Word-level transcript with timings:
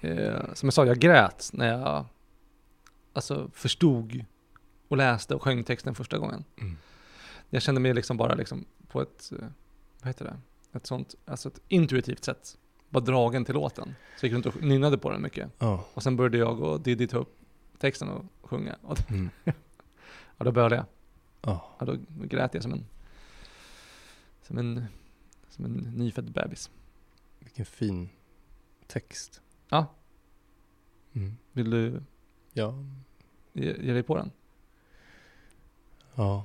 eh, 0.00 0.54
som 0.54 0.66
jag 0.66 0.72
sa, 0.74 0.86
jag 0.86 0.98
grät 0.98 1.50
när 1.52 1.68
jag 1.78 2.06
alltså, 3.12 3.50
förstod 3.54 4.24
och 4.88 4.96
läste 4.96 5.34
och 5.34 5.42
sjöng 5.42 5.64
texten 5.64 5.94
första 5.94 6.18
gången. 6.18 6.44
Mm. 6.60 6.76
Jag 7.50 7.62
kände 7.62 7.80
mig 7.80 7.94
liksom 7.94 8.16
bara 8.16 8.34
liksom 8.34 8.64
på 8.88 9.02
ett, 9.02 9.32
eh, 9.32 9.48
vad 9.98 10.06
heter 10.06 10.24
det, 10.24 10.36
ett 10.72 10.86
sånt, 10.86 11.14
alltså 11.24 11.48
ett 11.48 11.60
intuitivt 11.68 12.24
sätt. 12.24 12.58
Bara 12.88 13.04
dragen 13.04 13.44
till 13.44 13.54
låten. 13.54 13.94
Så 14.16 14.26
jag 14.26 14.32
gick 14.32 14.34
runt 14.34 14.56
och 14.56 14.62
nynnade 14.62 14.98
på 14.98 15.10
den 15.10 15.22
mycket. 15.22 15.50
Ja. 15.58 15.84
Och 15.94 16.02
sen 16.02 16.16
började 16.16 16.38
jag 16.38 16.60
och 16.60 16.80
Diddy 16.80 17.06
ta 17.06 17.18
upp 17.18 17.38
texten 17.78 18.08
och 18.08 18.24
sjunga. 18.42 18.76
Och 18.82 19.10
Mm. 19.10 19.30
ja, 19.44 20.44
då 20.44 20.52
började 20.52 20.76
jag. 20.76 20.84
Ja. 21.40 21.76
Ja, 21.78 21.86
då 21.86 21.96
grät 22.24 22.54
jag 22.54 22.62
som 22.62 22.72
en, 22.72 22.86
som 24.42 24.58
en, 24.58 24.86
som 25.48 25.64
en 25.64 25.72
nyfödd 25.72 26.32
bebis. 26.32 26.70
Vilken 27.38 27.66
fin 27.66 28.08
text. 28.86 29.40
Ja. 29.68 29.86
Mm. 31.14 31.36
Vill 31.52 31.70
du 31.70 32.00
Ja. 32.52 32.74
ge, 33.52 33.74
ge 33.82 33.92
dig 33.92 34.02
på 34.02 34.16
den? 34.16 34.30
Ja. 36.14 36.44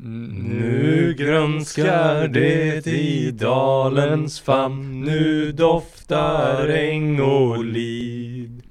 Nu 0.00 1.14
grönskar 1.18 2.28
det 2.28 2.86
i 2.86 3.30
dalens 3.30 4.40
famn, 4.40 5.00
nu 5.00 5.52
doftar 5.52 6.68
äng 6.68 7.20
och 7.20 7.64
liv. 7.64 8.62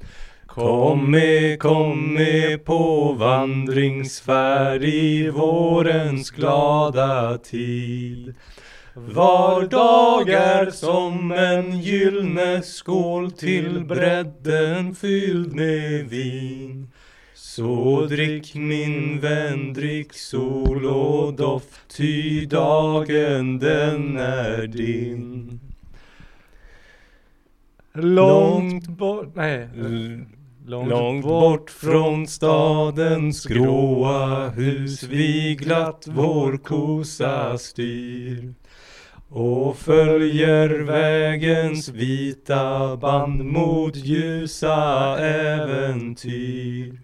Kom 0.46 1.12
med, 1.12 1.60
kom 1.60 2.14
med 2.14 2.66
på 2.66 3.14
vandringsfärd 3.14 4.84
i 4.84 5.30
vårens 5.30 6.32
glada 6.32 7.38
tid. 7.38 8.36
Var 9.06 9.68
dag 9.68 10.30
är 10.30 10.70
som 10.72 11.32
en 11.32 11.80
gyllene 11.80 12.62
skål 12.62 13.32
till 13.32 13.86
bredden 13.86 14.96
fylld 14.96 15.56
med 15.56 16.10
vin. 16.10 16.88
Så 17.34 18.06
drick 18.10 18.56
min 18.56 19.20
vän, 19.20 19.74
drick 19.74 20.14
sol 20.14 20.86
och 20.86 21.34
doft, 21.34 21.98
ty 21.98 22.46
dagen 22.46 23.60
den 23.60 24.18
är 24.18 24.68
din. 24.68 25.60
Långt 27.94 28.88
bort, 28.88 29.36
nej. 29.36 29.70
Långt, 30.66 31.24
bort 31.24 31.70
från 31.70 32.28
stadens 32.28 33.46
gråa 33.46 34.50
hus 34.50 35.04
vi 35.04 35.56
glatt 35.56 36.06
vår 36.08 36.58
kosa 36.58 37.58
styr 37.58 38.54
och 39.30 39.78
följer 39.78 40.70
vägens 40.70 41.90
vita 41.90 42.98
band 42.98 43.46
mot 43.46 43.96
ljusa 43.96 45.18
äventyr. 45.20 47.02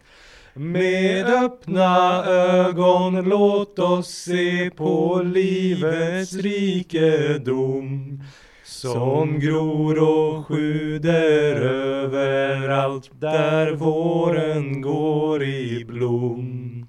Med 0.54 1.26
öppna 1.26 2.26
ögon 2.26 3.30
låt 3.30 3.80
oss 3.80 4.08
se 4.08 4.70
på 4.70 5.22
livets 5.24 6.34
rikedom 6.34 8.20
som 8.64 9.40
gror 9.40 10.00
och 10.00 10.48
sjuder 10.48 11.62
överallt 11.62 13.12
där 13.20 13.72
våren 13.72 14.82
går 14.82 15.44
i 15.44 15.86
blom. 15.86 16.88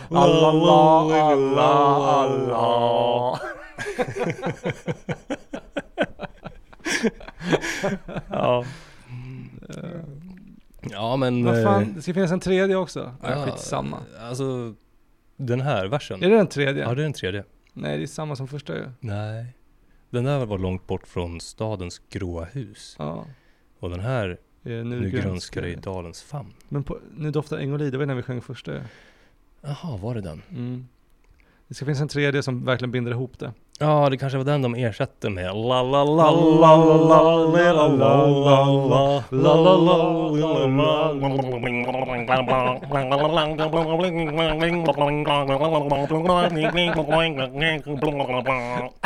la 0.06 0.52
la 0.52 1.36
la 1.36 1.76
La 2.26 3.40
Ja. 8.30 8.64
Ja 10.90 11.16
men... 11.16 11.46
Vad 11.46 11.58
eh, 11.58 11.64
fan, 11.64 11.94
det 11.96 12.02
ska 12.02 12.14
finnas 12.14 12.32
en 12.32 12.40
tredje 12.40 12.76
också. 12.76 13.12
Ja, 13.22 13.46
skitsamma. 13.46 13.98
Alltså, 14.30 14.74
den 15.38 15.62
här 15.62 15.88
versen. 15.88 16.24
Är 16.24 16.30
det 16.30 16.36
den 16.36 16.48
tredje? 16.48 16.84
Ja 16.84 16.96
det 16.96 17.02
är 17.02 17.04
den 17.04 17.14
tredje. 17.14 17.44
Nej, 17.74 17.98
det 17.98 18.04
är 18.04 18.08
samma 18.08 18.36
som 18.36 18.48
första 18.48 18.76
ju. 18.76 18.90
Nej. 19.00 19.46
Den 20.10 20.24
där 20.24 20.46
var 20.46 20.58
långt 20.58 20.88
bort 20.88 21.08
från 21.08 21.40
stadens 21.42 22.02
gråa 22.10 22.44
hus. 22.46 22.96
Ja. 23.00 23.26
Och 23.80 23.90
den 23.90 24.00
här, 24.00 24.38
Nu, 24.62 24.84
nu 24.84 25.10
grönskar 25.10 25.62
det 25.62 25.70
i 25.70 25.76
dalens 25.76 26.24
famn. 26.24 26.54
Men 26.70 26.84
på, 26.84 27.00
nu 27.18 27.32
doftar 27.32 27.58
ängolid, 27.58 27.94
det 27.94 27.98
var 27.98 28.06
när 28.06 28.16
vi 28.16 28.22
sjöng 28.22 28.42
första 28.42 28.74
ju. 28.74 28.82
Jaha, 29.62 29.98
var 29.98 30.16
det 30.16 30.22
den? 30.22 30.42
Mm. 30.50 30.88
Det 31.68 31.74
ska 31.74 31.86
finnas 31.86 32.02
en 32.02 32.08
tredje 32.08 32.44
som 32.44 32.66
verkligen 32.66 32.92
binder 32.92 33.12
ihop 33.12 33.40
det. 33.40 33.54
Ja, 33.80 34.10
det 34.10 34.18
kanske 34.18 34.38
var 34.38 34.46
den 34.46 34.62
de 34.62 34.84
ersatte 34.84 35.30
med 35.30 35.46
la 35.46 35.82
la 35.84 36.04
la 36.04 36.32
la 36.32 36.76
la 36.76 37.24
la 37.44 37.84
la 37.88 37.88
la 37.88 38.26
la 38.48 39.22
la 39.32 39.56
la 39.56 39.76
la 39.76 39.96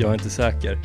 Jag 0.00 0.10
är 0.10 0.14
inte 0.14 0.30
säker. 0.30 0.78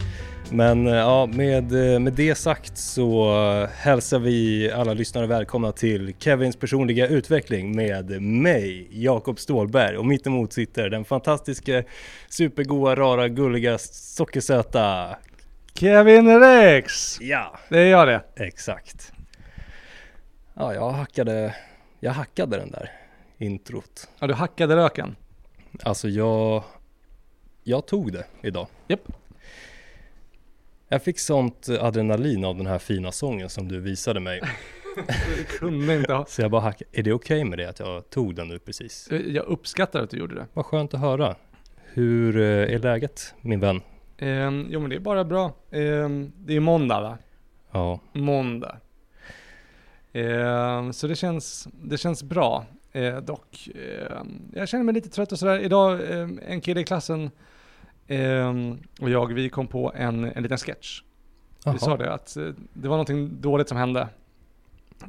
Men 0.52 0.88
eh, 0.88 0.94
ja, 0.94 1.26
med, 1.26 1.94
eh, 1.94 2.00
med 2.00 2.14
det 2.14 2.36
sagt 2.36 2.78
så 2.78 3.36
eh, 3.64 3.70
hälsar 3.70 4.20
vi 4.20 4.72
alla 4.72 4.94
lyssnare 4.94 5.28
välkomna 5.28 5.72
till 5.72 6.14
Kevins 6.20 6.56
personliga 6.56 7.08
utveckling 7.08 7.76
med 7.76 8.22
mig, 8.22 8.88
Jakob 8.92 9.40
Stålberg. 9.40 9.98
Och 9.98 10.06
mitt 10.06 10.28
emot 10.28 10.54
sitter 10.54 10.90
den 10.90 11.06
fantastiska, 11.06 11.84
supergoa, 12.30 12.96
rara, 12.96 13.28
gulliga, 13.28 13.78
sockersöta... 13.78 15.16
Kevin 15.76 16.40
Rex! 16.40 17.18
Ja, 17.22 17.60
Det 17.70 17.80
är 17.80 17.86
jag 17.92 18.08
det. 18.08 18.22
exakt. 18.36 19.12
Ja, 20.54 20.74
jag 20.74 20.92
hackade, 20.92 21.56
jag 22.00 22.12
hackade 22.12 22.58
den 22.58 22.72
där 22.72 22.92
introt. 23.38 24.08
Ja, 24.20 24.28
du 24.28 24.34
hackade 24.34 24.76
röken. 24.76 25.16
Alltså 25.84 26.08
jag, 26.10 26.64
jag 27.64 27.86
tog 27.86 28.14
det 28.14 28.26
idag. 28.42 28.68
Japp. 28.88 29.08
Jag 30.88 31.04
fick 31.04 31.20
sånt 31.20 31.70
adrenalin 31.70 32.46
av 32.46 32.58
den 32.58 32.68
här 32.68 32.80
fina 32.80 33.12
sången 33.12 33.50
som 33.50 33.68
du 33.68 33.80
visade 33.80 34.20
mig. 34.20 34.42
Du 35.38 35.44
kunde 35.44 35.96
inte 35.96 36.14
ha... 36.14 36.26
Så 36.26 36.42
jag 36.42 36.52
bara 36.52 36.62
hackade. 36.62 36.86
Är 36.92 37.04
det 37.04 37.14
okej 37.14 37.44
med 37.44 37.60
det 37.60 37.70
att 37.70 37.80
jag 37.80 38.10
tog 38.10 38.36
den 38.36 38.48
nu 38.48 38.60
precis? 38.60 39.10
Jag 39.28 39.46
uppskattar 39.46 40.04
att 40.04 40.10
du 40.10 40.18
gjorde 40.18 40.36
det. 40.36 40.48
Vad 40.54 40.66
skönt 40.66 40.94
att 40.94 41.00
höra. 41.00 41.36
Hur 41.84 42.38
eh, 42.38 42.76
är 42.76 42.80
läget 42.80 43.34
min 43.42 43.60
vän? 43.60 43.82
Ehm, 44.18 44.68
jo 44.70 44.80
men 44.80 44.90
det 44.90 44.96
är 44.96 45.00
bara 45.00 45.24
bra. 45.24 45.54
Ehm, 45.72 46.32
det 46.38 46.56
är 46.56 46.60
måndag 46.60 47.02
va? 47.02 47.18
Ja, 47.72 48.00
Måndag. 48.14 48.78
Ehm, 50.14 50.94
så 50.94 51.08
det 51.08 51.16
känns, 51.16 51.68
det 51.82 51.98
känns 51.98 52.24
bra. 52.24 52.66
Eh, 52.92 53.18
dock, 53.18 53.70
ehm, 53.76 54.42
jag 54.54 54.70
känner 54.70 54.84
mig 54.84 54.94
lite 54.94 55.10
trött 55.10 55.32
och 55.32 55.40
sådär. 55.40 55.60
Idag, 55.60 56.12
ehm, 56.12 56.40
en 56.48 56.62
kille 56.62 56.82
i 56.82 56.84
klassen 56.84 57.32
och 59.02 59.10
jag, 59.10 59.34
vi 59.34 59.50
kom 59.50 59.68
på 59.68 59.92
en, 59.96 60.24
en 60.24 60.44
liten 60.44 60.58
sketch. 60.58 61.02
Vi 61.66 61.80
sa 61.80 61.98
det 61.98 62.14
att 62.14 62.38
eh, 62.38 62.44
det 62.74 62.88
var 62.88 62.96
någonting 62.96 63.42
dåligt 63.42 63.68
som 63.70 63.78
hände 63.78 64.08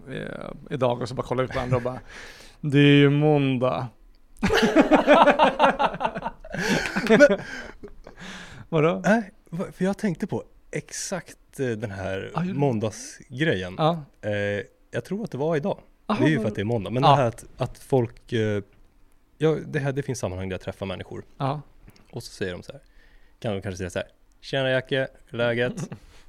eh, 0.09 0.51
idag 0.71 1.03
och 1.03 1.09
så 1.09 1.15
bara 1.15 1.27
kollade 1.27 1.47
vi 1.47 1.53
på 1.53 1.59
varandra 1.59 1.77
och 1.77 1.83
bara 1.83 2.01
Det 2.61 2.79
är 2.79 2.97
ju 2.97 3.11
måndag. 3.11 3.89
Vadå? 8.69 9.03
Nej, 9.05 9.31
för 9.51 9.85
jag 9.85 9.99
tänkte 9.99 10.27
på 10.27 10.45
exakt 10.71 11.61
eh, 11.61 11.67
den 11.69 11.91
här 11.91 12.31
Ah, 12.35 12.43
måndagsgrejen. 12.45 13.75
Ja. 13.79 14.05
Eh, 14.23 14.31
jag 14.91 15.05
tror 15.05 15.25
att 15.25 15.31
det 15.31 15.39
var 15.39 15.56
idag. 15.56 15.79
Aha, 16.06 16.21
det 16.21 16.27
är 16.27 16.31
ju 16.31 16.41
för 16.41 16.49
att 16.49 16.55
det 16.55 16.61
är 16.61 16.65
måndag. 16.65 16.91
Men 16.91 17.03
det 17.03 17.09
här 17.09 17.27
att, 17.27 17.45
att 17.56 17.79
folk... 17.79 18.33
Ja, 19.39 19.56
det, 19.67 19.79
här, 19.79 19.93
det 19.93 20.03
finns 20.03 20.19
sammanhang 20.19 20.49
där 20.49 20.55
jag 20.55 20.61
träffar 20.61 20.87
människor 20.87 21.25
Ja. 21.39 21.61
och 22.11 22.23
så 22.23 22.33
säger 22.33 22.53
de 22.53 22.62
så 22.62 22.73
här. 22.73 22.81
Kan 23.44 23.52
de 23.55 23.62
kanske 23.62 23.76
säga 23.76 23.91
så 23.91 23.99
här. 23.99 24.08
Tjena 24.41 24.70
Jacke, 24.70 25.08
hur 25.26 25.41
är 25.41 25.46
läget? 25.46 25.79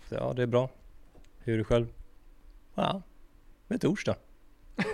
Så, 0.10 0.16
ja, 0.16 0.34
det 0.36 0.42
är 0.44 0.48
bra. 0.48 0.70
Hur 1.40 1.54
är 1.54 1.58
du 1.58 1.64
själv? 1.64 1.88
Ja, 2.76 3.02
det 3.68 3.74
är 3.74 3.78
torsdag. 3.78 4.16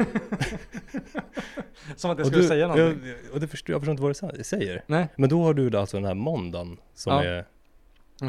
Som 1.95 2.11
att 2.11 2.17
jag 2.17 2.27
skulle 2.27 2.41
du- 2.43 2.47
säga 2.47 2.67
någonting. 2.67 3.07
Ja, 3.09 3.13
och 3.33 3.39
det 3.39 3.47
förstår, 3.47 3.73
jag 3.73 3.81
förstår 3.81 3.91
inte 3.91 4.03
vad 4.23 4.37
du 4.37 4.43
säger. 4.43 4.83
Nej, 4.87 5.07
Men 5.15 5.29
då 5.29 5.43
har 5.43 5.53
du 5.53 5.77
alltså 5.77 5.97
den 5.97 6.05
här 6.05 6.13
måndagen 6.13 6.77
som 6.93 7.13
Ja. 7.13 7.23
är 7.23 7.45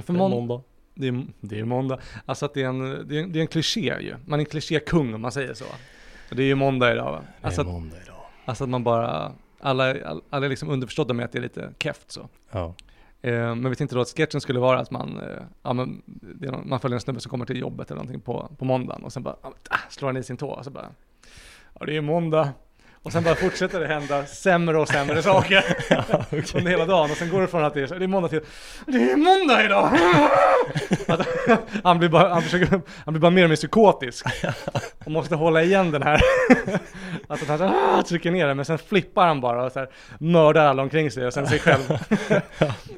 för 0.03 0.13
en 0.13 0.19
mån- 0.19 0.31
måndag. 0.31 0.63
det, 0.95 1.09
är, 1.09 1.27
det 1.41 1.59
är 1.61 1.65
måndag. 1.65 1.99
Alltså 2.27 2.45
att 2.47 2.55
det 2.55 2.63
är 2.63 2.67
en, 2.69 3.09
det 3.09 3.19
är, 3.19 3.27
det 3.27 3.39
är 3.39 3.41
en 3.41 3.47
kliché 3.47 4.01
ju. 4.01 4.15
Man 4.27 4.41
är 4.41 4.45
en 4.45 4.47
klichékung 4.51 5.15
om 5.15 5.21
man 5.21 5.33
säger 5.33 5.55
så. 5.55 5.65
Och 6.31 6.37
det 6.37 6.43
är 6.43 6.47
ju 6.47 6.55
måndag 6.55 6.93
idag 6.93 7.13
va? 7.13 7.19
Det 7.41 7.43
är 7.43 7.47
Alltså 7.47 7.61
att, 7.61 7.67
måndag 7.67 7.97
idag. 8.05 8.17
alltså 8.45 8.65
att 8.65 8.71
man 8.71 8.85
bara, 8.85 9.33
alla, 9.61 10.05
all- 10.09 10.23
alla 10.31 10.47
är 10.47 10.51
liksom 10.51 10.71
underförstådda 10.71 11.15
med 11.15 11.25
att 11.25 11.33
det 11.33 11.39
är 11.39 11.43
lite 11.43 11.71
keft 11.79 12.11
så. 12.11 12.29
Ja. 12.51 12.75
Eh, 13.23 13.55
men 13.55 13.71
vi 13.71 13.77
tänkte 13.77 13.97
då 13.97 14.01
att 14.01 14.17
sketchen 14.17 14.41
skulle 14.41 14.61
vara 14.61 14.81
att 14.81 14.91
man, 14.91 15.21
eh, 15.21 15.43
ja, 15.63 15.73
men 15.73 16.03
det 16.07 16.47
är 16.47 16.53
någon, 16.53 16.69
man 16.69 16.81
följer 16.81 16.95
en 16.95 17.01
snubbe 17.01 17.21
som 17.21 17.31
kommer 17.31 17.47
till 17.47 17.61
jobbet 17.61 17.91
eller 17.91 17.99
någonting 17.99 18.21
på, 18.21 18.51
på 18.59 18.65
måndagen 18.65 19.05
och 19.05 19.13
sen 19.13 19.23
bara 19.23 19.37
ah, 19.43 19.77
slår 19.91 20.09
han 20.09 20.17
i 20.17 20.23
sin 20.23 20.37
tå 20.37 20.49
och 20.49 20.65
så 20.65 20.71
bara 20.71 20.89
Ja 21.81 21.87
det 21.87 21.97
är 21.97 22.01
måndag. 22.01 22.49
Och 23.05 23.13
sen 23.13 23.23
bara 23.25 23.35
fortsätter 23.35 23.81
det 23.81 23.87
hända 23.87 24.27
sämre 24.27 24.79
och 24.79 24.89
sämre 24.89 25.23
saker. 25.33 25.65
Under 26.57 26.71
hela 26.71 26.87
dagen. 26.87 27.11
Och 27.11 27.17
sen 27.17 27.31
går 27.31 27.41
det 27.41 27.47
från 27.49 27.65
att 27.65 27.75
det 27.75 27.83
är, 27.83 27.87
så- 27.87 27.95
det 27.95 28.05
är 28.05 28.09
måndag 28.09 28.29
till 28.29 28.41
Det 28.87 29.11
är 29.11 29.17
måndag 29.17 29.65
idag! 29.65 29.91
att, 31.09 31.27
han, 31.85 31.99
blir 31.99 32.09
bara, 32.09 32.29
han, 32.35 32.43
försöker, 32.43 32.81
han 33.05 33.15
blir 33.15 33.21
bara 33.21 33.31
mer 33.31 33.43
och 33.43 33.49
mer 33.49 33.57
psykotisk. 33.57 34.27
Och 35.05 35.11
måste 35.11 35.35
hålla 35.35 35.63
igen 35.63 35.91
den 35.91 36.03
här. 36.03 36.21
Att 37.29 37.49
han 37.49 37.63
ah, 37.63 38.03
trycker 38.03 38.31
ner 38.31 38.47
den. 38.47 38.57
Men 38.57 38.65
sen 38.67 38.79
flippar 38.79 39.27
han 39.27 39.41
bara 39.41 39.65
och 39.65 39.73
så 39.73 39.79
här, 39.79 39.89
mördar 40.19 40.67
alla 40.67 40.83
omkring 40.83 41.11
sig 41.11 41.27
och 41.27 41.33
sen 41.33 41.47
sig 41.47 41.59
själv. 41.59 41.99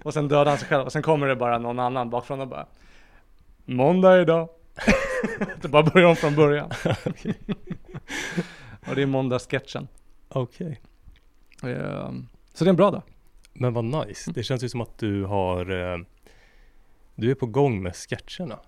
Och 0.02 0.14
sen 0.14 0.28
dödar 0.28 0.46
han 0.46 0.58
sig 0.58 0.68
själv. 0.68 0.84
Och 0.84 0.92
sen 0.92 1.02
kommer 1.02 1.26
det 1.26 1.36
bara 1.36 1.58
någon 1.58 1.78
annan 1.78 2.10
bakifrån 2.10 2.40
och 2.40 2.48
bara 2.48 2.66
Måndag 3.64 4.20
idag. 4.20 4.48
det 5.62 5.68
bara 5.68 5.82
börjar 5.82 6.08
om 6.08 6.16
från 6.16 6.34
början. 6.34 6.70
Och 8.88 8.94
det 8.96 9.02
är 9.02 9.06
måndagssketchen. 9.06 9.88
Okej. 10.28 10.80
Ehm, 11.62 12.28
Så 12.54 12.64
det 12.64 12.68
är 12.68 12.70
en 12.70 12.76
bra 12.76 12.90
dag. 12.90 13.02
Men 13.52 13.72
vad 13.72 13.84
nice. 13.84 14.32
Det 14.32 14.42
känns 14.42 14.64
ju 14.64 14.68
som 14.68 14.80
att 14.80 14.98
du 14.98 15.24
har 15.24 15.70
eh, 15.92 15.98
Du 17.14 17.30
är 17.30 17.34
på 17.34 17.46
gång 17.46 17.82
med 17.82 17.96
sketcherna. 17.96 18.58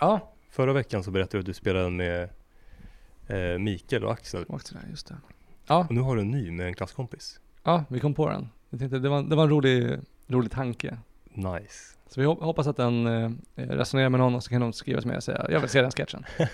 Ja, 0.00 0.32
Förra 0.50 0.72
veckan 0.72 1.02
så 1.04 1.10
berättade 1.10 1.36
du 1.36 1.40
att 1.40 1.46
du 1.46 1.52
spelade 1.54 1.90
med 1.90 2.28
eh, 3.26 3.58
Mikael 3.58 4.04
och 4.04 4.12
Axel. 4.12 4.44
just 4.90 5.06
det. 5.08 5.16
Ja, 5.66 5.78
Och 5.88 5.94
nu 5.94 6.00
har 6.00 6.16
du 6.16 6.22
en 6.22 6.30
ny 6.30 6.50
med 6.50 6.66
en 6.66 6.74
klasskompis. 6.74 7.40
ja, 7.62 7.84
vi 7.88 8.00
kom 8.00 8.14
på 8.14 8.28
den. 8.28 8.48
Jag 8.70 8.80
tänkte, 8.80 8.98
det, 8.98 9.08
var, 9.08 9.22
det 9.22 9.36
var 9.36 9.42
en 9.44 9.50
rolig, 9.50 9.98
rolig 10.26 10.50
tanke. 10.52 10.98
Nice. 11.34 11.96
Så 12.08 12.20
vi 12.20 12.26
hop- 12.26 12.40
hoppas 12.42 12.66
att 12.66 12.76
den 12.76 13.06
eh, 13.06 13.30
resonerar 13.54 14.08
med 14.08 14.20
någon 14.20 14.34
och 14.34 14.42
så 14.44 14.50
kan 14.50 14.60
de 14.60 14.72
skriva 14.72 15.00
till 15.00 15.08
mig 15.08 15.16
och 15.16 15.22
säga 15.24 15.46
jag 15.50 15.60
vill 15.60 15.68
se 15.70 15.82
den 15.82 15.90
sketchen. 15.90 16.24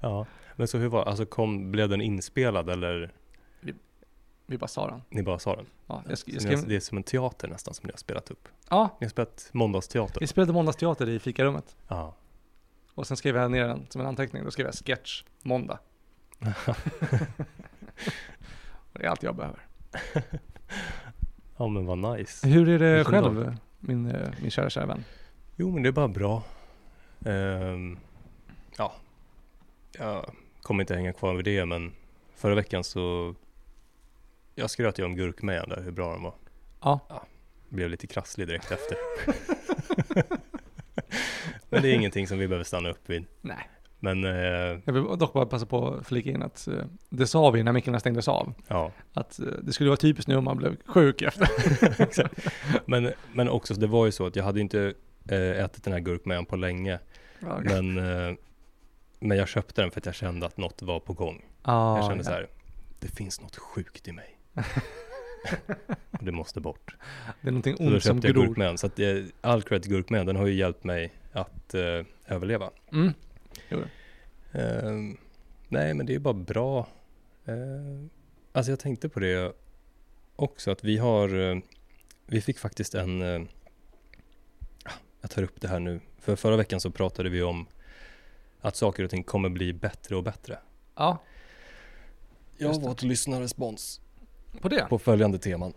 Ja. 0.00 0.26
Men 0.56 0.68
så 0.68 0.78
hur 0.78 0.88
var 0.88 1.04
alltså 1.04 1.26
kom, 1.26 1.70
blev 1.72 1.88
den 1.88 2.00
inspelad 2.00 2.70
eller 2.70 3.12
Vi 4.46 4.58
bara 4.58 4.68
sa 4.68 4.86
den. 4.90 5.02
ni 5.10 5.22
bara 5.22 5.38
sa 5.38 5.56
den? 5.56 5.66
Ja, 5.86 6.02
jag, 6.08 6.18
jag 6.26 6.42
skrev, 6.42 6.68
Det 6.68 6.76
är 6.76 6.80
som 6.80 6.98
en 6.98 7.04
teater 7.04 7.48
nästan 7.48 7.74
som 7.74 7.86
ni 7.86 7.92
har 7.92 7.98
spelat 7.98 8.30
upp. 8.30 8.48
ja, 8.70 8.96
Ni 9.00 9.04
har 9.06 9.10
spelat 9.10 9.48
måndagsteater. 9.52 10.20
vi 10.20 10.26
spelade 10.26 10.52
måndagsteater 10.52 11.08
i 11.08 11.18
fikarummet. 11.18 11.76
Ja. 11.88 12.14
Och 12.94 13.06
sen 13.06 13.16
skrev 13.16 13.36
jag 13.36 13.50
ner 13.50 13.68
den 13.68 13.86
som 13.88 14.00
en 14.00 14.06
anteckning. 14.06 14.44
Då 14.44 14.50
skrev 14.50 14.66
jag 14.66 14.74
sketch 14.74 15.24
måndag. 15.42 15.78
Det 18.92 19.04
är 19.04 19.08
allt 19.08 19.22
jag 19.22 19.36
behöver. 19.36 19.66
ja 21.56 21.68
men 21.68 21.86
vad 21.86 21.98
nice. 22.18 22.48
Hur 22.48 22.68
är 22.68 22.78
det 22.78 22.96
Vilken 22.96 23.12
själv, 23.12 23.56
min, 23.80 24.06
eh, 24.06 24.30
min 24.42 24.50
kära, 24.50 24.70
kära 24.70 24.86
vän? 24.86 25.04
Jo 25.56 25.70
men 25.70 25.82
det 25.82 25.88
är 25.88 25.92
bara 25.92 26.08
bra. 26.08 26.42
Ehm, 27.26 27.98
ja, 28.76 28.92
jag 29.98 30.30
kommer 30.62 30.82
inte 30.82 30.94
hänga 30.94 31.12
kvar 31.12 31.34
vid 31.34 31.44
det 31.44 31.66
men 31.66 31.92
förra 32.34 32.54
veckan 32.54 32.84
så 32.84 33.34
jag 34.54 34.70
skröt 34.70 34.98
ju 34.98 35.04
om 35.04 35.16
gurkmejan 35.16 35.68
där, 35.68 35.82
hur 35.82 35.90
bra 35.92 36.12
den 36.12 36.22
var. 36.22 36.34
Ja. 36.80 37.00
Blev 37.68 37.90
lite 37.90 38.06
krasslig 38.06 38.46
direkt 38.46 38.70
efter. 38.72 38.96
men 41.70 41.82
det 41.82 41.88
är 41.88 41.94
ingenting 41.94 42.26
som 42.26 42.38
vi 42.38 42.48
behöver 42.48 42.64
stanna 42.64 42.88
upp 42.90 43.10
vid. 43.10 43.24
Nej. 43.40 43.68
Men 44.00 44.24
eh, 44.24 44.80
Jag 44.84 44.92
vill 44.92 45.02
dock 45.18 45.32
bara 45.32 45.46
passa 45.46 45.66
på 45.66 45.88
att 45.88 46.06
flika 46.06 46.30
in 46.30 46.42
att 46.42 46.68
eh, 46.68 46.74
det 47.08 47.26
sa 47.26 47.50
vi 47.50 47.62
när 47.62 47.72
mickarna 47.72 48.00
stängdes 48.00 48.28
av. 48.28 48.54
ja, 48.68 48.92
Att 49.12 49.38
eh, 49.38 49.46
det 49.62 49.72
skulle 49.72 49.90
vara 49.90 49.96
typiskt 49.96 50.28
nu 50.28 50.36
om 50.36 50.44
man 50.44 50.56
blev 50.56 50.76
sjuk 50.86 51.22
efter. 51.22 51.48
men, 52.90 53.12
men 53.32 53.48
också 53.48 53.74
det 53.74 53.86
var 53.86 54.06
ju 54.06 54.12
så 54.12 54.26
att 54.26 54.36
jag 54.36 54.44
hade 54.44 54.60
inte 54.60 54.94
eh, 55.28 55.64
ätit 55.64 55.84
den 55.84 55.92
här 55.92 56.00
gurkmejan 56.00 56.46
på 56.46 56.56
länge. 56.56 56.98
Ja, 57.40 57.60
Men, 57.64 57.98
eh, 57.98 58.34
men 59.22 59.38
jag 59.38 59.48
köpte 59.48 59.82
den 59.82 59.90
för 59.90 60.00
att 60.00 60.06
jag 60.06 60.14
kände 60.14 60.46
att 60.46 60.56
något 60.56 60.82
var 60.82 61.00
på 61.00 61.12
gång. 61.12 61.44
ah, 61.62 61.96
Jag 61.96 62.04
kände 62.06 62.18
ja. 62.24 62.24
så 62.24 62.30
här, 62.30 62.48
det 63.00 63.08
finns 63.08 63.40
något 63.40 63.56
sjukt 63.56 64.08
i 64.08 64.12
mig. 64.12 64.38
Och 66.10 66.24
det 66.24 66.32
måste 66.32 66.60
bort. 66.60 66.96
Det 67.40 67.48
är 67.48 67.52
någonting 67.52 67.76
Så 67.76 67.82
då 67.82 67.88
ont 67.94 68.02
som 68.02 68.14
köpte 68.14 68.28
jag 68.28 68.34
gror. 68.36 68.46
gurkmejan. 68.46 68.78
Så 68.78 68.86
att 68.86 68.96
det, 68.96 69.32
all 69.40 69.62
cred 69.62 69.82
till 69.82 69.90
gurkmejan, 69.92 70.26
den 70.26 70.36
har 70.36 70.46
ju 70.46 70.54
hjälpt 70.54 70.84
mig 70.84 71.12
att 71.32 71.74
eh, 71.74 72.02
överleva. 72.26 72.70
Mm. 72.92 73.12
Eh, 74.52 75.16
nej, 75.68 75.94
men 75.94 76.06
det 76.06 76.14
är 76.14 76.18
bara 76.18 76.34
bra. 76.34 76.88
Eh, 77.44 77.54
alltså 78.52 78.72
jag 78.72 78.78
tänkte 78.80 79.08
på 79.08 79.20
det 79.20 79.52
också, 80.36 80.70
att 80.70 80.84
vi 80.84 80.98
har, 80.98 81.50
eh, 81.50 81.58
vi 82.26 82.40
fick 82.40 82.58
faktiskt 82.58 82.94
en, 82.94 83.22
eh, 83.22 83.42
jag 85.20 85.30
tar 85.30 85.42
upp 85.42 85.60
det 85.60 85.68
här 85.68 85.80
nu, 85.80 86.00
för 86.18 86.36
förra 86.36 86.56
veckan 86.56 86.80
så 86.80 86.90
pratade 86.90 87.28
vi 87.28 87.42
om 87.42 87.66
att 88.62 88.76
saker 88.76 89.04
och 89.04 89.10
ting 89.10 89.22
kommer 89.24 89.48
bli 89.48 89.72
bättre 89.72 90.16
och 90.16 90.22
bättre. 90.22 90.58
Ja, 90.96 91.18
Jag 92.56 92.68
har 92.72 92.80
fått 92.80 93.02
lyssnarrespons 93.02 94.00
på 94.60 94.68
det. 94.68 94.86
på 94.88 94.98
följande 94.98 95.38
teman. 95.38 95.72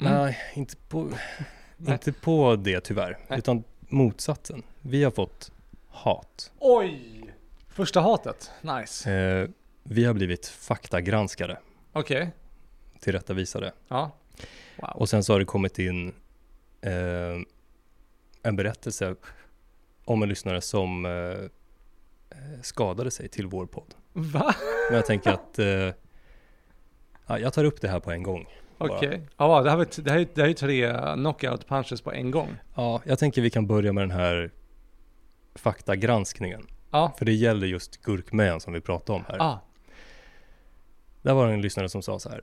Mm. 0.00 0.12
Nej, 0.12 0.38
inte 0.54 0.76
på, 0.76 1.02
Nej. 1.76 1.92
inte 1.92 2.12
på 2.12 2.56
det 2.56 2.80
tyvärr, 2.80 3.18
Nej. 3.28 3.38
utan 3.38 3.64
motsatsen. 3.80 4.62
Vi 4.80 5.04
har 5.04 5.10
fått 5.10 5.52
hat. 5.88 6.52
Oj! 6.58 7.24
Första 7.68 8.00
hatet. 8.00 8.50
Nice. 8.60 9.12
Eh, 9.12 9.48
vi 9.82 10.04
har 10.04 10.14
blivit 10.14 10.46
faktagranskade, 10.46 11.58
Okej. 11.92 12.30
tillrättavisade. 13.00 13.72
Ja. 13.88 14.10
Wow. 14.76 14.90
Och 14.94 15.08
sen 15.08 15.24
så 15.24 15.32
har 15.32 15.38
det 15.40 15.44
kommit 15.44 15.78
in 15.78 16.14
eh, 16.80 16.92
en 18.42 18.56
berättelse 18.56 19.14
om 20.04 20.22
en 20.22 20.28
lyssnare 20.28 20.60
som 20.60 21.06
eh, 21.06 21.48
skadade 22.62 23.10
sig 23.10 23.28
till 23.28 23.46
vår 23.46 23.66
podd. 23.66 23.94
Va? 24.12 24.54
Men 24.88 24.96
jag 24.96 25.06
tänker 25.06 25.30
att 25.30 25.58
eh, 25.58 25.66
ja, 27.26 27.38
jag 27.38 27.52
tar 27.52 27.64
upp 27.64 27.80
det 27.80 27.88
här 27.88 28.00
på 28.00 28.10
en 28.10 28.22
gång. 28.22 28.46
Okej. 28.78 29.22
Ja, 29.36 29.62
det 29.62 29.70
här, 29.70 29.76
var, 29.76 29.86
det, 30.02 30.10
här, 30.10 30.18
är- 30.20 30.28
det 30.34 30.42
här 30.42 30.48
är 30.48 30.54
tre 30.54 30.94
knockout 31.14 31.68
punches 31.68 32.00
på 32.00 32.12
en 32.12 32.30
gång. 32.30 32.56
Ja, 32.74 33.02
jag 33.04 33.18
tänker 33.18 33.42
vi 33.42 33.50
kan 33.50 33.66
börja 33.66 33.92
med 33.92 34.02
den 34.02 34.10
här 34.10 34.50
faktagranskningen. 35.54 36.66
Ja. 36.90 37.12
För 37.18 37.24
det 37.24 37.32
gäller 37.32 37.66
just 37.66 38.02
gurkmejan 38.02 38.60
som 38.60 38.72
vi 38.72 38.80
pratade 38.80 39.16
om 39.18 39.24
här. 39.28 39.36
Ah. 39.42 39.60
Där 41.22 41.34
var 41.34 41.46
det 41.46 41.52
en 41.52 41.60
lyssnare 41.62 41.88
som 41.88 42.02
sa 42.02 42.18
så 42.18 42.28
här. 42.28 42.40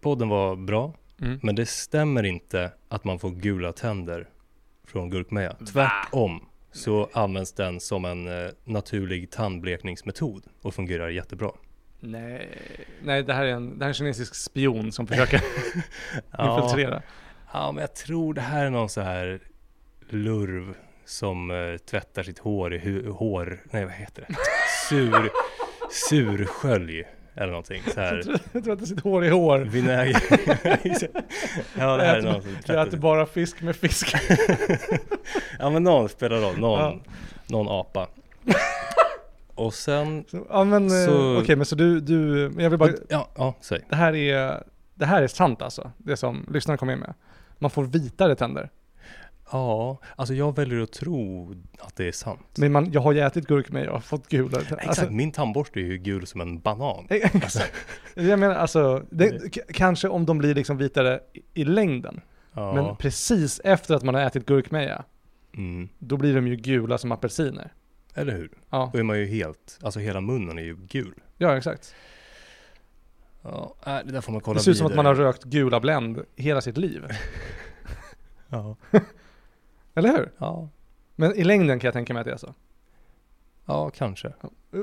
Podden 0.00 0.28
var 0.28 0.56
bra, 0.56 0.94
Mm. 1.20 1.40
men 1.42 1.54
det 1.54 1.66
stämmer 1.66 2.22
inte 2.22 2.72
att 2.88 3.04
man 3.04 3.18
får 3.18 3.30
gula 3.30 3.72
tänder 3.72 4.28
från 4.84 5.10
gurkmeja. 5.10 5.56
Tvärtom 5.72 6.48
så 6.76 7.08
används 7.12 7.52
den 7.52 7.80
som 7.80 8.04
en 8.04 8.28
eh, 8.44 8.50
naturlig 8.64 9.30
tandblekningsmetod 9.30 10.42
och 10.62 10.74
fungerar 10.74 11.08
jättebra. 11.08 11.50
Nej, 12.00 12.58
nej 13.02 13.22
det, 13.22 13.32
här 13.34 13.44
är 13.44 13.52
en, 13.52 13.78
det 13.78 13.84
här 13.84 13.84
är 13.84 13.88
en 13.88 13.94
kinesisk 13.94 14.34
spion 14.34 14.92
som 14.92 15.06
försöker 15.06 15.36
infiltrera. 16.40 17.02
Ja, 17.52 17.72
men 17.72 17.80
jag 17.80 17.94
tror 17.94 18.34
det 18.34 18.40
här 18.40 18.66
är 18.66 18.70
någon 18.70 18.88
så 18.88 19.00
här 19.00 19.40
lurv 20.08 20.74
som 21.04 21.50
eh, 21.50 21.76
tvättar 21.76 22.22
sitt 22.22 22.38
hår 22.38 22.74
i 22.74 22.78
hu- 22.78 23.08
hår, 23.10 23.58
nej 23.70 23.84
vad 23.84 23.94
heter 23.94 24.24
det? 24.28 24.34
Sur, 24.88 25.30
surskölj 26.08 27.04
eller 27.36 27.46
någonting 27.46 27.82
så 27.94 28.00
här. 28.00 28.22
Jag 28.52 28.64
tror 28.64 28.72
att 28.72 28.80
det 28.80 28.86
sitter 28.86 29.02
hår 29.02 29.24
i 29.24 29.28
hår. 29.28 29.58
Vinäger. 29.58 30.22
ja, 31.78 31.96
det 31.96 32.04
här 32.04 32.16
är 32.16 32.22
någon 32.22 32.42
som 32.42 32.50
Jag 32.66 32.88
äter 32.88 32.98
bara 32.98 33.26
fisk 33.26 33.62
med 33.62 33.76
fisk. 33.76 34.16
Ja 35.58 35.70
men 35.70 35.82
någon 35.82 36.08
spelar 36.08 36.36
roll, 36.40 36.58
någon, 36.58 36.80
Ja. 36.80 36.96
någon 37.46 37.68
apa. 37.68 38.08
Och 39.54 39.74
sen, 39.74 40.24
Så, 40.28 40.46
ja 40.50 40.64
men 40.64 40.84
eh, 40.86 41.06
Så- 41.06 41.40
okej 41.42 41.56
men 41.56 41.66
så 41.66 41.74
du, 41.76 42.00
du, 42.00 42.42
jag 42.58 42.70
vill 42.70 42.78
bara, 42.78 42.90
ja, 43.08 43.28
ja, 43.36 43.54
säg. 43.60 43.80
det 43.88 43.96
här 43.96 44.14
är, 44.14 44.62
det 44.94 45.06
här 45.06 45.22
är 45.22 45.26
sant 45.26 45.62
alltså. 45.62 45.90
Det 45.98 46.16
som 46.16 46.46
lyssnaren 46.50 46.78
kom 46.78 46.90
in 46.90 46.98
med. 46.98 47.14
Man 47.58 47.70
får 47.70 47.84
vitare 47.84 48.34
tänder. 48.34 48.70
Ja, 49.52 49.98
alltså 50.16 50.34
jag 50.34 50.56
väljer 50.56 50.80
att 50.80 50.92
tro 50.92 51.50
att 51.78 51.96
det 51.96 52.08
är 52.08 52.12
sant. 52.12 52.46
Men 52.58 52.72
man, 52.72 52.92
jag 52.92 53.00
har 53.00 53.12
ju 53.12 53.20
ätit 53.20 53.46
gurkmeja 53.46 53.92
och 53.92 54.04
fått 54.04 54.28
gula. 54.28 54.60
Exakt, 54.60 54.86
Alltså, 54.88 55.10
min 55.10 55.32
tandborste 55.32 55.80
är 55.80 55.84
ju 55.84 55.98
gul 55.98 56.26
som 56.26 56.40
en 56.40 56.60
banan. 56.60 57.06
Exakt. 57.10 57.72
Jag 58.14 58.38
menar 58.38 58.54
alltså, 58.54 59.02
det, 59.10 59.54
k- 59.54 59.60
kanske 59.74 60.08
om 60.08 60.26
de 60.26 60.38
blir 60.38 60.54
liksom 60.54 60.76
vitare 60.76 61.20
i, 61.32 61.42
i 61.60 61.64
längden. 61.64 62.20
Ja, 62.52 62.74
Men 62.74 62.96
precis 62.96 63.60
efter 63.64 63.94
att 63.94 64.02
man 64.02 64.14
har 64.14 64.22
ätit 64.22 64.46
gurkmeja, 64.46 65.04
mm. 65.56 65.88
då 65.98 66.16
blir 66.16 66.34
de 66.34 66.48
ju 66.48 66.56
gula 66.56 66.98
som 66.98 67.12
apelsiner. 67.12 67.72
eller 68.14 68.32
hur? 68.32 68.50
Ja, 68.70 68.90
Då 68.92 68.98
är 68.98 69.02
man 69.02 69.18
ju 69.18 69.26
helt, 69.26 69.78
alltså 69.82 70.00
hela 70.00 70.20
munnen 70.20 70.58
är 70.58 70.62
ju 70.62 70.76
gul. 70.76 71.14
ja 71.36 71.56
exakt. 71.56 71.94
Ja, 73.42 73.74
äh, 73.86 73.96
det 74.04 74.12
där 74.12 74.20
får 74.20 74.32
man 74.32 74.40
kolla 74.40 74.58
Det 74.58 74.64
ser 74.64 74.70
ut 74.70 74.76
som 74.76 74.86
att 74.86 74.94
man 74.96 75.06
har 75.06 75.14
rökt 75.14 75.44
gula 75.44 75.80
Blend 75.80 76.22
hela 76.36 76.60
sitt 76.60 76.76
liv. 76.76 77.04
Ja. 78.48 78.76
Eller 79.96 80.16
hur? 80.16 80.32
ja, 80.38 80.68
Men 81.16 81.34
i 81.34 81.44
längden 81.44 81.78
kan 81.80 81.86
jag 81.88 81.94
tänka 81.94 82.12
mig 82.14 82.20
att 82.20 82.26
det 82.26 82.32
är 82.32 82.36
så. 82.36 82.54
ja 83.64 83.90
kanske. 83.90 84.32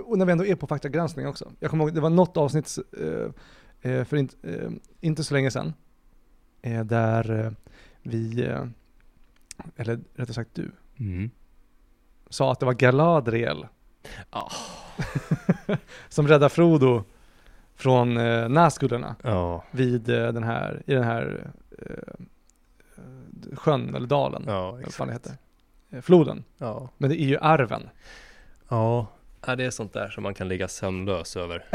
Och 0.05 0.17
när 0.17 0.25
vi 0.25 0.31
ändå 0.31 0.45
är 0.45 0.55
på 0.55 0.67
faktagranskning 0.67 1.27
också. 1.27 1.51
Jag 1.59 1.69
kommer 1.71 1.83
ihåg, 1.85 1.93
det 1.93 2.01
var 2.01 2.09
något 2.09 2.37
avsnitt 2.37 2.77
eh, 2.97 3.91
eh, 3.91 4.03
för 4.05 4.17
inte, 4.17 4.35
eh, 4.49 4.69
inte 5.01 5.23
så 5.23 5.33
länge 5.33 5.51
sedan. 5.51 5.73
Eh, 6.61 6.83
där 6.85 7.45
eh, 7.45 7.51
vi, 8.01 8.45
eh, 8.47 8.65
eller 9.75 9.99
rättare 10.15 10.33
sagt 10.33 10.49
du, 10.53 10.71
Mm. 10.99 11.29
sa 12.29 12.51
att 12.51 12.59
det 12.59 12.65
var 12.65 12.73
Galadriel 12.73 13.67
Ah. 14.29 14.51
som 16.09 16.27
räddade 16.27 16.49
Frodo 16.49 17.03
från 17.75 18.17
eh, 18.17 18.49
Nazgullerna 18.49 19.15
Ja, 19.23 19.63
vid 19.71 20.01
den 20.03 20.43
här, 20.43 20.83
i 20.85 20.93
den 20.93 21.03
här 21.03 21.51
sjön 23.55 23.95
eller 23.95 24.07
dalen, 24.07 24.43
ja 24.47 24.71
vad 24.71 24.93
fan 24.93 25.07
det 25.07 25.13
exakt. 25.13 25.29
heter. 25.29 25.37
Eh, 25.97 26.01
floden. 26.01 26.43
Ja. 26.57 26.89
Men 26.97 27.09
det 27.09 27.21
är 27.21 27.27
ju 27.27 27.37
arven. 27.37 27.89
Ja. 28.69 29.07
ja, 29.45 29.55
det 29.55 29.65
är 29.65 29.71
sånt 29.71 29.93
där 29.93 30.09
som 30.09 30.23
man 30.23 30.33
kan 30.33 30.47
ligga 30.47 30.67
sömnlös 30.67 31.37
över 31.37 31.65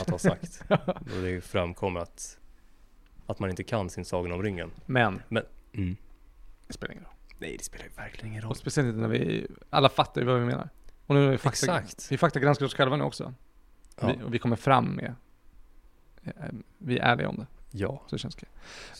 att 0.00 0.10
ha 0.10 0.18
sagt. 0.18 0.62
Och 0.98 1.22
det 1.22 1.44
framkommer 1.44 2.00
att, 2.00 2.38
att 3.26 3.38
man 3.38 3.50
inte 3.50 3.64
kan 3.64 3.90
sin 3.90 4.04
Sagan 4.04 4.32
om 4.32 4.42
ringen. 4.42 4.70
Men 4.86 5.22
Mm. 5.74 5.96
det 6.66 6.72
spelar 6.72 6.92
ingen 6.92 7.04
roll. 7.04 7.12
Nej, 7.38 7.56
det 7.58 7.64
spelar 7.64 7.84
ju 7.84 7.90
verkligen 7.96 8.26
ingen 8.30 8.42
roll. 8.42 8.50
Och 8.50 8.56
speciellt 8.56 8.88
inte 8.88 9.00
när 9.00 9.08
vi, 9.08 9.46
alla 9.70 9.88
fattar 9.88 10.20
ju 10.20 10.26
vad 10.26 10.40
vi 10.40 10.46
menar. 10.46 10.68
Och 11.06 11.14
nu 11.14 11.26
är 11.26 11.30
vi 11.30 11.38
fakta, 11.38 11.78
Exakt. 11.78 12.12
vi 12.12 12.18
faktagranskar 12.18 12.66
oss 12.66 12.74
själva 12.74 12.96
nu 12.96 13.04
också. 13.04 13.34
Ja. 14.00 14.06
Vi, 14.06 14.24
och 14.24 14.34
vi 14.34 14.38
kommer 14.38 14.56
fram 14.56 14.84
med, 14.88 15.14
eh, 16.24 16.32
vi 16.78 16.98
är 16.98 17.02
ärliga 17.02 17.28
om 17.28 17.36
det. 17.36 17.46
Ja. 17.72 18.02
Så 18.06 18.14
det 18.14 18.18
känns 18.18 18.34
okej. 18.36 18.48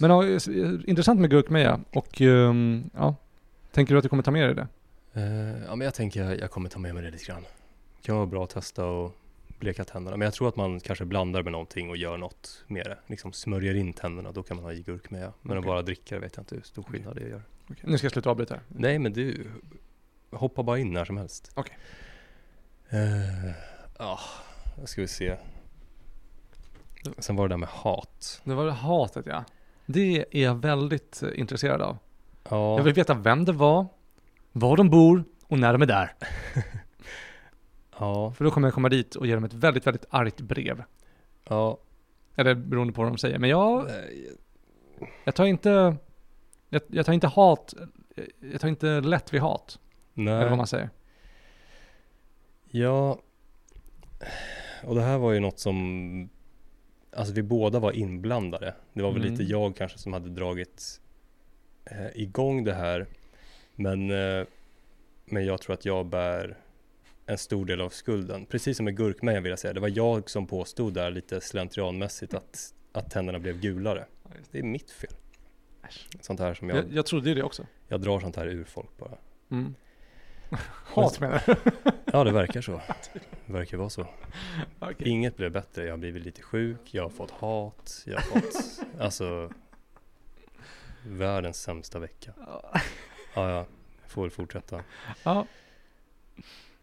Men 0.00 0.10
ja, 0.10 0.24
eh, 0.26 0.40
intressant 0.86 1.20
med 1.20 1.30
gurkmeja 1.30 1.80
och 1.92 2.20
ehm, 2.20 2.90
ja, 2.94 3.14
tänker 3.72 3.94
du 3.94 3.98
att 3.98 4.02
du 4.02 4.08
kommer 4.08 4.22
ta 4.22 4.30
med 4.30 4.48
dig 4.48 4.54
det? 4.54 4.68
Eh, 5.20 5.62
ja, 5.66 5.76
men 5.76 5.84
jag 5.84 5.94
tänker 5.94 6.24
jag, 6.24 6.40
jag 6.40 6.50
kommer 6.50 6.68
ta 6.68 6.78
med 6.78 6.94
mig 6.94 7.02
det 7.04 7.10
lite 7.10 7.24
grann. 7.24 7.42
Det 7.96 8.06
kan 8.06 8.16
vara 8.16 8.26
bra 8.26 8.44
att 8.44 8.50
testa 8.50 8.84
och 8.86 9.16
bleka 9.58 9.84
tänderna. 9.84 10.16
Men 10.16 10.24
jag 10.26 10.34
tror 10.34 10.48
att 10.48 10.56
man 10.56 10.80
kanske 10.80 11.04
blandar 11.04 11.42
med 11.42 11.52
någonting 11.52 11.90
och 11.90 11.96
gör 11.96 12.16
något 12.16 12.64
med 12.66 12.84
det. 12.84 12.98
Liksom 13.06 13.32
smörjer 13.32 13.74
in 13.74 13.92
tänderna, 13.92 14.32
då 14.32 14.42
kan 14.42 14.56
man 14.56 14.64
ha 14.64 14.72
i 14.72 14.82
gurkmeja. 14.82 15.32
Men 15.42 15.52
att 15.52 15.58
Okej. 15.58 15.68
bara 15.68 15.82
dricka 15.82 16.14
det 16.14 16.20
vet 16.20 16.36
jag 16.36 16.42
inte 16.42 16.54
hur 16.54 16.62
stor 16.62 16.82
skillnad 16.82 17.16
det 17.16 17.28
gör. 17.28 17.42
Okej, 17.70 17.84
Nu 17.86 17.98
ska 17.98 18.04
jag 18.04 18.12
sluta 18.12 18.30
avbryta 18.30 18.54
här. 18.54 18.62
Nej, 18.68 18.98
men 18.98 19.12
du, 19.12 19.46
hoppa 20.30 20.62
bara 20.62 20.78
in 20.78 20.92
när 20.92 21.04
som 21.04 21.16
helst. 21.16 21.50
Okej. 21.54 21.78
Eh, 22.88 23.52
Ja, 23.98 24.18
då 24.80 24.86
ska 24.86 25.00
vi 25.00 25.08
se. 25.08 25.36
Sen 27.18 27.36
var 27.36 27.48
det 27.48 27.52
där 27.52 27.58
med 27.58 27.68
hat. 27.68 28.40
Det 28.44 28.54
var 28.54 28.66
det 28.66 28.72
hatet 28.72 29.26
ja. 29.26 29.44
Det 29.86 30.24
är 30.30 30.42
jag 30.42 30.54
väldigt 30.54 31.22
eh, 31.22 31.28
intresserad 31.40 31.82
av. 31.82 31.98
Ja, 32.50 32.76
Jag 32.76 32.84
vill 32.84 32.94
veta 32.94 33.14
vem 33.14 33.44
det 33.44 33.52
var, 33.52 33.86
var 34.52 34.76
de 34.76 34.90
bor 34.90 35.24
och 35.46 35.58
när 35.58 35.72
de 35.72 35.82
är 35.82 35.86
där. 35.86 36.14
ja, 37.98 38.32
För 38.32 38.44
då 38.44 38.50
kommer 38.50 38.66
jag 38.68 38.74
komma 38.74 38.88
dit 38.88 39.14
och 39.14 39.26
ge 39.26 39.34
dem 39.34 39.44
ett 39.44 39.52
väldigt, 39.54 39.86
väldigt 39.86 40.04
argt 40.10 40.40
brev. 40.40 40.82
ja. 41.48 41.78
Eller 42.36 42.54
beroende 42.54 42.92
på 42.92 43.02
vad 43.02 43.10
de 43.12 43.18
säger. 43.18 43.38
Men 43.38 43.50
jag, 43.50 43.88
jag 45.24 45.34
tar 45.34 45.44
inte, 45.44 45.96
jag, 46.68 46.82
jag 46.88 47.06
tar 47.06 47.12
inte 47.12 47.26
hat, 47.26 47.74
jag 48.52 48.60
tar 48.60 48.68
inte 48.68 49.00
lätt 49.00 49.34
vid 49.34 49.40
hat. 49.40 49.78
Eller 50.16 50.38
vad 50.38 50.46
Nej, 50.48 50.56
man 50.56 50.66
säger. 50.66 50.90
ja. 52.70 53.18
Och 54.84 54.94
det 54.94 55.02
här 55.02 55.18
var 55.18 55.32
ju 55.32 55.40
något 55.40 55.58
som, 55.58 56.28
alltså 57.12 57.34
vi 57.34 57.42
båda 57.42 57.78
var 57.78 57.92
inblandade. 57.92 58.74
Det 58.92 59.02
var 59.02 59.12
väl 59.12 59.20
Mm. 59.22 59.32
lite 59.32 59.42
jag 59.44 59.76
kanske 59.76 59.98
som 59.98 60.12
hade 60.12 60.28
dragit 60.30 61.00
eh, 61.84 62.06
igång 62.22 62.64
det 62.64 62.74
här. 62.74 63.06
Men, 63.74 64.10
eh, 64.10 64.46
men 65.24 65.44
jag 65.46 65.60
tror 65.60 65.74
att 65.74 65.84
jag 65.84 66.06
bär 66.06 66.56
en 67.26 67.38
stor 67.38 67.64
del 67.66 67.80
av 67.80 67.88
skulden. 67.90 68.46
Precis 68.46 68.76
som 68.76 68.84
med 68.84 68.96
gurkmejan 68.96 69.42
vill 69.42 69.50
jag 69.50 69.58
säga. 69.58 69.72
Det 69.74 69.80
var 69.80 69.92
jag 69.96 70.30
som 70.30 70.46
påstod 70.46 70.94
där 70.94 71.10
lite 71.10 71.40
slentrianmässigt 71.40 72.34
att, 72.34 72.74
att 72.92 73.10
tänderna 73.10 73.38
blev 73.38 73.60
gulare. 73.60 74.04
Det 74.50 74.58
är 74.58 74.62
mitt 74.62 74.90
fel. 74.90 75.10
Sånt 76.20 76.40
här 76.40 76.54
som 76.54 76.68
jag, 76.68 76.78
Jag, 76.78 76.92
jag 76.92 77.06
trodde 77.06 77.34
det 77.34 77.42
också. 77.42 77.66
jag 77.88 78.00
drar 78.00 78.20
sånt 78.20 78.36
här 78.36 78.46
ur 78.46 78.64
folk 78.64 78.98
bara. 78.98 79.16
Mm. 79.50 79.74
Hat 80.94 81.20
menar 81.20 81.42
du? 81.46 81.54
Ja, 82.14 82.24
det 82.24 82.32
verkar 82.32 82.60
så. 82.60 82.80
Det 83.46 83.52
verkar 83.52 83.76
vara 83.76 83.90
så. 83.90 84.06
Okej. 84.78 85.08
Inget 85.08 85.36
blev 85.36 85.52
bättre. 85.52 85.84
Jag 85.84 85.92
har 85.92 85.98
blivit 85.98 86.22
lite 86.24 86.42
sjuk, 86.42 86.80
jag 86.94 87.02
har 87.02 87.10
fått 87.10 87.30
hat, 87.30 88.02
jag 88.06 88.14
har 88.14 88.22
fått, 88.22 88.80
alltså, 89.00 89.50
världens 91.06 91.62
sämsta 91.62 91.98
vecka. 91.98 92.32
Ja, 92.46 92.72
ja, 93.34 93.50
jag 93.50 93.66
får 94.06 94.22
väl 94.22 94.30
fortsätta. 94.30 94.84
Ja. 95.22 95.46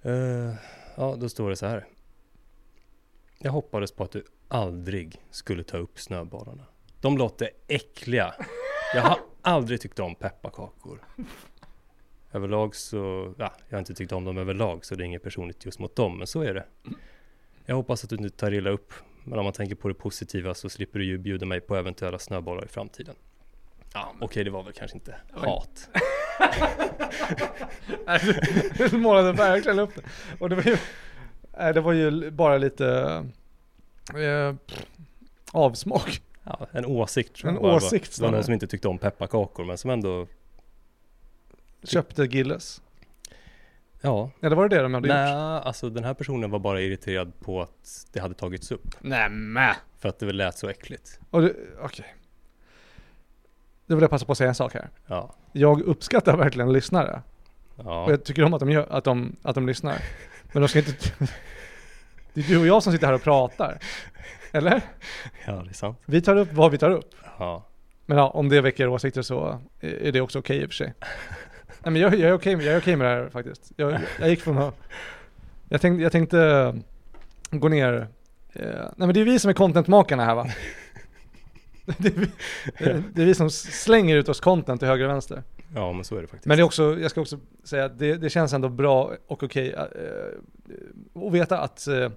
Eh, 0.01 0.53
ja, 0.95 1.15
då 1.17 1.29
står 1.29 1.49
det 1.49 1.55
så 1.55 1.65
här. 1.65 1.85
Jag 3.37 3.51
hoppades 3.51 3.91
på 3.91 4.03
att 4.03 4.11
du 4.11 4.25
aldrig 4.47 5.21
skulle 5.29 5.63
ta 5.63 5.77
upp 5.77 5.99
snöbollarna. 5.99 6.65
De 7.01 7.17
låter 7.17 7.49
äckliga. 7.67 8.35
Jag 8.93 9.01
har 9.01 9.19
aldrig 9.41 9.81
tyckt 9.81 9.99
om 9.99 10.15
pepparkakor. 10.15 11.03
Överlag 12.31 12.75
så, 12.75 13.33
ja, 13.37 13.53
jag 13.69 13.75
har 13.75 13.79
inte 13.79 13.93
tyckt 13.93 14.11
om 14.11 14.25
dem 14.25 14.37
överlag 14.37 14.85
så 14.85 14.95
det 14.95 15.03
är 15.03 15.05
inget 15.05 15.23
personligt 15.23 15.65
just 15.65 15.79
mot 15.79 15.95
dem, 15.95 16.17
men 16.17 16.27
så 16.27 16.41
är 16.41 16.53
det. 16.53 16.65
Jag 17.65 17.75
hoppas 17.75 18.03
att 18.03 18.09
du 18.09 18.15
inte 18.15 18.29
tar 18.29 18.53
illa 18.53 18.69
upp, 18.69 18.93
men 19.23 19.39
om 19.39 19.45
man 19.45 19.53
tänker 19.53 19.75
på 19.75 19.87
det 19.87 19.93
positiva 19.93 20.53
så 20.53 20.69
slipper 20.69 20.99
du 20.99 21.05
ju 21.05 21.17
bjuda 21.17 21.45
mig 21.45 21.61
på 21.61 21.75
eventuella 21.75 22.19
snöbollar 22.19 22.65
i 22.65 22.67
framtiden. 22.67 23.15
Ja, 23.93 24.13
okej, 24.21 24.43
det 24.43 24.49
var 24.49 24.63
väl 24.63 24.73
kanske 24.73 24.97
inte 24.97 25.15
Oj. 25.35 25.41
hat. 25.45 25.89
Du 28.77 28.97
målade 28.97 29.31
verkligen 29.31 29.79
upp 29.79 29.95
det. 29.95 30.01
Och 30.39 30.49
det 30.49 30.55
var 30.55 30.63
ju, 30.63 30.77
det 31.73 31.81
var 31.81 31.93
ju 31.93 32.31
bara 32.31 32.57
lite 32.57 32.87
eh, 34.15 34.55
avsmak. 35.51 36.21
Ja, 36.43 36.67
en 36.71 36.85
åsikt 36.85 37.43
En 37.43 37.57
åsikt 37.57 38.17
Det 38.17 38.23
var 38.23 38.31
någon 38.31 38.43
som 38.43 38.53
inte 38.53 38.67
tyckte 38.67 38.87
om 38.87 38.97
pepparkakor, 38.97 39.65
men 39.65 39.77
som 39.77 39.91
ändå, 39.91 40.27
Köpte 41.83 42.23
Gilles. 42.23 42.81
ja. 44.01 44.31
Eller 44.41 44.55
var 44.55 44.69
det 44.69 44.75
det 44.75 44.81
de 44.83 44.93
hade 44.93 45.07
Nej, 45.07 45.31
gjort? 45.31 45.65
alltså 45.65 45.89
den 45.89 46.03
här 46.03 46.13
personen 46.13 46.51
var 46.51 46.59
bara 46.59 46.81
irriterad 46.81 47.39
på 47.39 47.61
att 47.61 48.07
det 48.13 48.19
hade 48.19 48.33
tagits 48.33 48.71
upp. 48.71 48.95
Nämen! 49.01 49.75
För 49.99 50.09
att 50.09 50.19
det 50.19 50.31
lät 50.33 50.57
så 50.57 50.69
äckligt. 50.69 51.19
Och 51.29 51.43
okej. 51.81 52.15
Då 53.85 53.95
vill 53.95 54.01
jag 54.01 54.09
passa 54.09 54.25
på 54.25 54.31
att 54.31 54.37
säga 54.37 54.47
en 54.49 54.55
sak 54.55 54.73
här. 54.73 54.89
Ja. 55.07 55.35
Jag 55.51 55.81
uppskattar 55.81 56.37
verkligen 56.37 56.73
lyssnare. 56.73 57.21
Och 57.75 57.85
Ja. 57.85 58.09
jag 58.09 58.23
tycker 58.23 58.43
om 58.43 58.53
att 58.53 58.59
de, 58.59 58.69
gör, 58.71 58.87
att 58.89 59.03
de, 59.03 59.35
att 59.43 59.55
de 59.55 59.67
lyssnar. 59.67 59.97
Men 60.53 60.61
de 60.61 60.67
ska 60.67 60.79
inte... 60.79 60.93
Det 62.33 62.41
är 62.41 62.45
du 62.47 62.59
och 62.59 62.67
jag 62.67 62.83
som 62.83 62.93
sitter 62.93 63.07
här 63.07 63.13
och 63.13 63.23
pratar. 63.23 63.79
Eller? 64.51 64.81
ja, 65.45 65.51
det 65.53 65.69
är 65.69 65.73
sant. 65.73 65.99
Vi 66.05 66.21
tar 66.21 66.35
upp 66.35 66.53
vad 66.53 66.71
vi 66.71 66.77
tar 66.77 66.89
upp. 66.91 67.15
Ja. 67.39 67.65
Men 68.05 68.17
ja, 68.17 68.29
om 68.29 68.49
det 68.49 68.61
väcker 68.61 68.87
åsikter 68.87 69.21
så 69.21 69.61
är 69.79 70.11
det 70.11 70.21
också 70.21 70.39
okej 70.39 70.57
i 70.57 70.65
och 70.65 70.69
för 70.69 70.75
sig. 70.75 70.93
Nej 71.83 71.91
men 71.93 72.01
jag, 72.01 72.13
jag 72.13 72.21
är 72.29 72.33
okej 72.33 72.55
med, 72.55 72.65
jag 72.65 72.73
är 72.73 72.79
okej 72.79 72.95
med 72.95 73.07
det 73.07 73.11
här 73.23 73.29
faktiskt. 73.29 73.71
Jag, 73.75 73.99
jag 74.19 74.29
gick 74.29 74.41
från 74.41 74.57
att... 74.57 74.75
Jag 75.69 75.81
tänkte, 75.81 76.03
jag 76.03 76.11
tänkte 76.11 76.75
gå 77.51 77.67
ner... 77.69 78.07
Eh, 78.53 78.65
nej 78.73 79.07
men 79.07 79.13
det 79.13 79.19
är 79.21 79.25
vi 79.25 79.39
som 79.39 79.49
är 79.49 79.53
contentmakarna 79.53 80.25
här 80.25 80.35
va? 80.35 80.47
Det 81.97 82.07
är, 82.07 82.11
vi, 82.19 82.27
det 83.13 83.21
är- 83.21 83.25
vi 83.25 83.35
som 83.35 83.49
slänger 83.49 84.15
ut 84.15 84.29
oss 84.29 84.39
content 84.39 84.81
till 84.81 84.87
höger 84.87 85.05
och 85.05 85.11
vänster. 85.11 85.43
ja, 85.75 85.93
men 85.93 86.03
så 86.03 86.15
är 86.17 86.21
det 86.21 86.27
faktiskt. 86.27 86.45
Men 86.45 86.57
det 86.57 86.61
är 86.61 86.65
också, 86.65 86.99
jag 86.99 87.11
ska 87.11 87.21
också 87.21 87.39
säga 87.63 87.85
att 87.85 87.99
det, 87.99 88.15
det 88.15 88.29
känns 88.29 88.53
ändå 88.53 88.69
bra 88.69 89.11
och 89.27 89.43
okej 89.43 89.73
eh, 89.73 89.83
att 91.27 91.33
veta 91.33 91.59
att, 91.59 91.87
eh, 91.87 92.11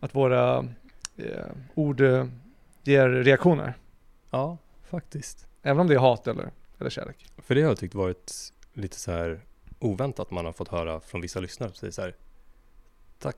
att 0.00 0.14
våra 0.14 0.56
eh, 1.16 1.44
ord 1.74 2.00
eh, 2.00 2.26
ger 2.82 3.08
reaktioner. 3.08 3.74
Ja, 4.30 4.58
faktiskt. 4.90 5.46
Även 5.62 5.80
om 5.80 5.86
det 5.88 5.94
är 5.94 5.98
hat 5.98 6.26
eller, 6.26 6.50
eller 6.80 6.90
kärlek. 6.90 7.26
För 7.38 7.54
det 7.54 7.62
har 7.62 7.68
jag 7.68 7.78
tyckt 7.78 7.94
varit 7.94 8.52
lite 8.74 9.00
så 9.00 9.12
här 9.12 9.40
oväntat 9.78 10.30
man 10.30 10.44
har 10.44 10.52
fått 10.52 10.68
höra 10.68 11.00
från 11.00 11.20
vissa 11.20 11.40
lyssnare 11.40 11.74
säger 11.74 11.90
så 11.90 12.02
här. 12.02 12.16
Tack 13.18 13.36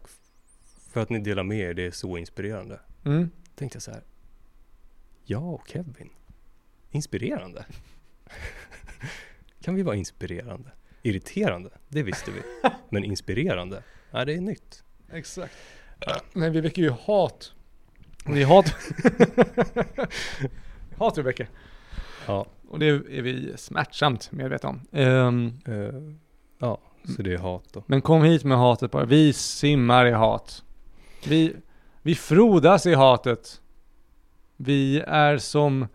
för 0.90 1.00
att 1.00 1.10
ni 1.10 1.18
delar 1.18 1.42
med 1.42 1.58
er, 1.58 1.74
det 1.74 1.86
är 1.86 1.90
så 1.90 2.16
inspirerande. 2.16 2.80
Mm. 3.04 3.30
Tänkte 3.54 3.76
jag 3.76 3.82
så 3.82 3.90
här. 3.90 4.02
Ja, 5.24 5.38
och 5.38 5.68
Kevin. 5.68 6.10
Inspirerande. 6.90 7.66
kan 9.60 9.74
vi 9.74 9.82
vara 9.82 9.96
inspirerande. 9.96 10.70
Irriterande, 11.02 11.70
det 11.88 12.02
visste 12.02 12.30
vi. 12.30 12.42
Men 12.90 13.04
inspirerande, 13.04 13.82
nej 14.10 14.26
det 14.26 14.34
är 14.34 14.40
nytt. 14.40 14.84
Exakt. 15.12 15.54
Men 16.32 16.52
vi 16.52 16.60
väcker 16.60 16.82
ju 16.82 16.90
hat. 16.90 17.52
Är 18.26 18.44
hat. 18.44 18.74
hat 20.98 21.18
vi 21.18 21.22
väcker. 21.22 21.50
Ja, 22.26 22.46
Och 22.68 22.78
det 22.78 22.86
är 22.86 23.22
vi 23.22 23.52
smärtsamt 23.56 24.32
medvetna 24.32 24.68
om. 24.68 24.80
Ehm, 24.92 25.58
eh, 25.66 26.16
ja 26.58 26.78
så 27.16 27.22
det 27.22 27.34
är 27.34 27.38
hat 27.38 27.72
då. 27.72 27.82
men 27.86 28.02
kom 28.02 28.22
hit 28.22 28.44
med 28.44 28.58
hatet 28.58 28.90
bara. 28.90 29.04
Vi 29.04 29.32
simmar 29.32 30.06
i 30.06 30.12
hat. 30.12 30.64
Vi, 31.28 31.56
vi 32.02 32.14
frodas 32.14 32.86
i 32.86 32.94
hatet. 32.94 33.60
Vi 34.56 35.00
är 35.00 35.38
som 35.38 35.86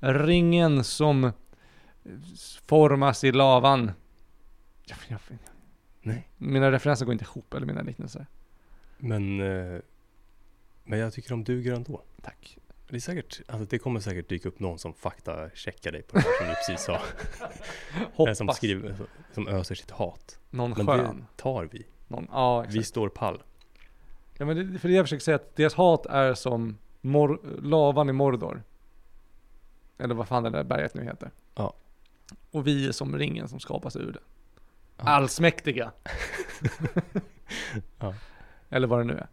ringen 0.00 0.84
som 0.84 1.32
formas 2.66 3.24
i 3.24 3.32
lavan. 3.32 3.90
Jag, 4.84 4.98
jag, 5.08 5.20
Nej. 6.02 6.28
mina 6.36 6.72
referenser 6.72 7.04
går 7.04 7.12
inte 7.12 7.24
ihop, 7.24 7.54
eller 7.54 7.66
mina 7.66 7.82
liknelser. 7.82 8.26
Men, 8.98 9.40
eh, 9.40 9.80
men 10.84 10.98
jag 10.98 11.12
tycker 11.12 11.30
de 11.30 11.44
duger 11.44 11.72
ändå. 11.72 12.02
Tack. 12.22 12.58
Det 12.92 12.98
är 12.98 13.00
säkert, 13.00 13.40
alltså 13.48 13.66
det 13.70 13.78
kommer 13.78 14.00
säkert 14.00 14.28
dyka 14.28 14.48
upp 14.48 14.60
någon 14.60 14.78
som 14.78 14.94
faktacheckar 14.94 15.92
dig 15.92 16.02
på 16.02 16.16
det 16.16 16.22
här 16.22 16.38
som 16.38 16.46
du 16.48 16.54
precis 16.54 16.84
sa. 16.84 16.92
Eller 17.96 18.10
Hoppas. 18.14 18.38
som 18.38 18.48
skriver, 18.48 18.96
som 19.32 19.48
öser 19.48 19.74
sitt 19.74 19.90
hat. 19.90 20.38
Någon 20.50 20.70
Men 20.76 20.86
skön. 20.86 21.26
det 21.36 21.42
tar 21.42 21.68
vi. 21.72 21.86
Någon, 22.08 22.28
ja. 22.30 22.64
Vi 22.68 22.82
står 22.84 23.08
pall. 23.08 23.42
Ja 24.38 24.44
men 24.44 24.72
det, 24.72 24.78
för 24.78 24.88
det 24.88 24.94
jag 24.94 25.04
försöker 25.04 25.22
säga 25.24 25.34
att 25.34 25.56
deras 25.56 25.74
hat 25.74 26.06
är 26.06 26.34
som 26.34 26.78
mor- 27.00 27.60
lavan 27.62 28.08
i 28.08 28.12
Mordor. 28.12 28.62
Eller 29.98 30.14
vad 30.14 30.28
fan 30.28 30.42
det 30.42 30.50
där 30.50 30.64
berget 30.64 30.94
nu 30.94 31.04
heter. 31.04 31.30
Ja. 31.54 31.74
Och 32.50 32.66
vi 32.66 32.88
är 32.88 32.92
som 32.92 33.18
ringen 33.18 33.48
som 33.48 33.60
skapas 33.60 33.96
ur 33.96 34.12
det. 34.12 34.20
Ja. 34.96 35.04
Allsmäktiga. 35.04 35.92
Ja. 37.98 38.14
Eller 38.70 38.86
vad 38.86 38.98
det 39.00 39.04
nu 39.04 39.12
är. 39.12 39.26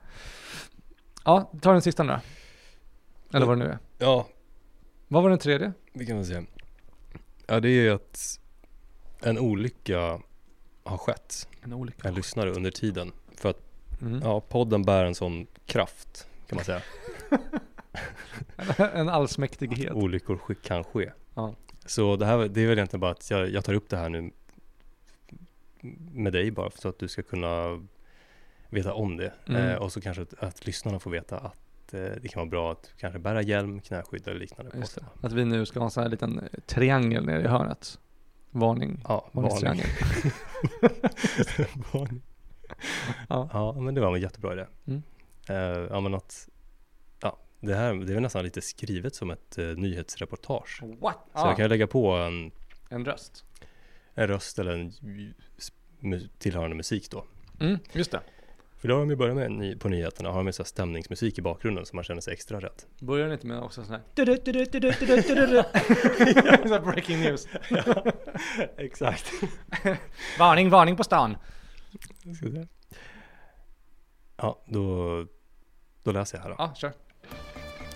Ja, 1.25 1.51
ta 1.61 1.71
den 1.71 1.81
sista 1.81 2.03
nu 2.03 2.13
då. 2.13 2.19
Eller 3.33 3.45
vad 3.45 3.57
det 3.59 3.63
nu 3.65 3.69
är. 3.71 3.77
Ja, 3.97 4.27
Vad 5.07 5.23
var 5.23 5.29
den 5.29 5.39
tredje? 5.39 5.73
det 5.93 6.05
kan 6.05 6.15
man 6.15 6.25
säga. 6.25 6.43
Ja, 7.47 7.59
det 7.59 7.69
är 7.69 7.81
ju 7.83 7.89
att 7.89 8.39
en 9.21 9.39
olycka 9.39 10.21
har 10.83 10.97
skett. 10.97 11.47
En 11.61 11.73
olycka. 11.73 12.07
En 12.07 12.13
lyssnare 12.13 12.51
under 12.51 12.71
tiden. 12.71 13.11
För 13.35 13.49
att 13.49 13.61
Mm. 14.01 14.21
ja, 14.23 14.39
podden 14.41 14.83
bär 14.83 15.05
en 15.05 15.15
sån 15.15 15.47
kraft 15.65 16.27
kan 16.47 16.55
man 16.55 16.65
säga. 16.65 16.81
en 18.93 19.09
allsmäktighet. 19.09 19.91
Olyckor 19.93 20.55
kan 20.63 20.83
ske. 20.83 21.11
Ja. 21.33 21.55
Så 21.85 22.15
det 22.15 22.25
här 22.25 22.37
det 22.47 22.61
är 22.61 22.67
väl 22.67 22.77
egentligen 22.77 22.99
bara 23.01 23.11
att 23.11 23.31
jag, 23.31 23.49
jag 23.49 23.65
tar 23.65 23.73
upp 23.73 23.89
det 23.89 23.97
här 23.97 24.09
nu 24.09 24.31
med 26.11 26.33
dig 26.33 26.51
bara 26.51 26.71
så 26.71 26.89
att 26.89 26.99
du 26.99 27.07
ska 27.07 27.21
kunna 27.21 27.85
veta 28.69 28.93
om 28.93 29.17
det. 29.17 29.33
Mm. 29.47 29.61
Eh, 29.69 29.75
och 29.75 29.91
så 29.91 30.01
kanske 30.01 30.21
att, 30.23 30.33
att 30.39 30.65
lyssnarna 30.65 30.99
får 30.99 31.11
veta 31.11 31.37
att 31.37 31.57
eh, 31.93 32.11
det 32.21 32.27
kan 32.27 32.39
vara 32.39 32.49
bra 32.49 32.71
att 32.71 32.93
kanske 32.97 33.19
bära 33.19 33.41
hjälm, 33.41 33.81
knäskydd 33.81 34.27
eller 34.27 34.39
liknande. 34.39 34.71
på 34.71 34.87
sig. 34.87 35.03
Att 35.21 35.31
vi 35.31 35.45
nu 35.45 35.65
ska 35.65 35.79
ha 35.79 35.85
en 35.85 35.91
sån 35.91 36.03
här 36.03 36.09
liten 36.09 36.39
eh, 36.39 36.59
triangel 36.65 37.25
nere 37.25 37.41
i 37.41 37.47
hörnet. 37.47 37.99
Varning. 38.51 39.01
Ja, 39.07 39.29
varning. 39.31 39.81
Varning. 41.93 42.21
Ja. 43.29 43.49
ja, 43.53 43.73
men 43.81 43.95
det 43.95 44.01
var 44.01 44.15
en 44.15 44.21
jättebra 44.21 44.53
idé. 44.53 44.65
Mm. 44.87 45.01
Eh, 45.49 45.87
ja, 45.89 45.99
men 45.99 46.13
att, 46.13 46.49
ja, 47.21 47.37
det 47.59 47.75
här 47.75 47.93
det 47.93 48.13
är 48.13 48.19
nästan 48.19 48.43
lite 48.43 48.61
skrivet 48.61 49.15
som 49.15 49.31
ett 49.31 49.57
eh, 49.57 49.65
nyhetsreportage. 49.65 50.81
What? 51.01 51.17
Så 51.33 51.47
jag 51.47 51.57
kan 51.57 51.69
lägga 51.69 51.87
på 51.87 52.11
en, 52.11 52.51
En 52.89 53.05
röst. 53.05 53.45
en 54.13 54.27
röst 54.27 54.59
eller 54.59 54.71
en 54.71 54.91
tillhörande 56.37 56.75
musik 56.75 57.11
då. 57.11 57.25
Mm, 57.59 57.79
just 57.93 58.11
det. 58.11 58.21
För 58.79 58.87
då 58.87 58.93
har 58.93 58.99
de 58.99 59.09
ju 59.09 59.15
börjat 59.15 59.35
med 59.35 59.51
ny, 59.51 59.75
på 59.75 59.89
nyheterna, 59.89 60.29
har 60.29 60.37
de 60.37 60.47
ju 60.47 60.53
så 60.53 60.63
här 60.63 60.67
stämningsmusik 60.67 61.37
i 61.37 61.41
bakgrunden 61.41 61.85
så 61.85 61.95
man 61.95 62.03
känner 62.03 62.21
sig 62.21 62.33
extra 62.33 62.59
rädd. 62.59 62.83
Börjar 62.99 63.25
den 63.25 63.33
inte 63.33 63.47
med 63.47 63.61
också 63.61 63.83
sån 63.83 63.93
här 63.93 64.01
Så 66.67 66.73
här 66.73 66.79
breaking 66.79 67.19
news. 67.19 67.47
Exakt. 68.77 69.31
Varning, 70.39 70.69
varning 70.69 70.95
på 70.95 71.03
stan. 71.03 71.37
Ska 72.35 72.45
vi 72.45 72.51
se. 72.51 72.67
Ja, 74.37 74.63
då, 74.65 75.25
då 76.03 76.11
läser 76.11 76.37
jag 76.37 76.43
här 76.43 76.49
då. 76.49 76.55
Ja, 76.57 76.73
kör. 76.75 76.93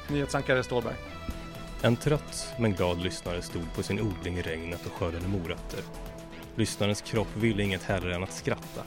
Nyhetsankare 0.10 0.64
Stålberg. 0.64 0.96
En 1.82 1.96
trött 1.96 2.54
men 2.60 2.74
glad 2.74 3.02
lyssnare 3.02 3.42
stod 3.42 3.74
på 3.76 3.84
sin 3.84 4.02
odling 4.02 4.38
i 4.38 4.42
regnet 4.42 4.86
och 4.86 4.92
skördade 4.92 5.28
morötter. 5.28 5.80
Lyssnarens 6.56 7.02
kropp 7.02 7.38
ville 7.38 7.64
inget 7.64 7.84
hellre 7.84 8.16
än 8.16 8.24
att 8.24 8.34
skratta. 8.34 8.84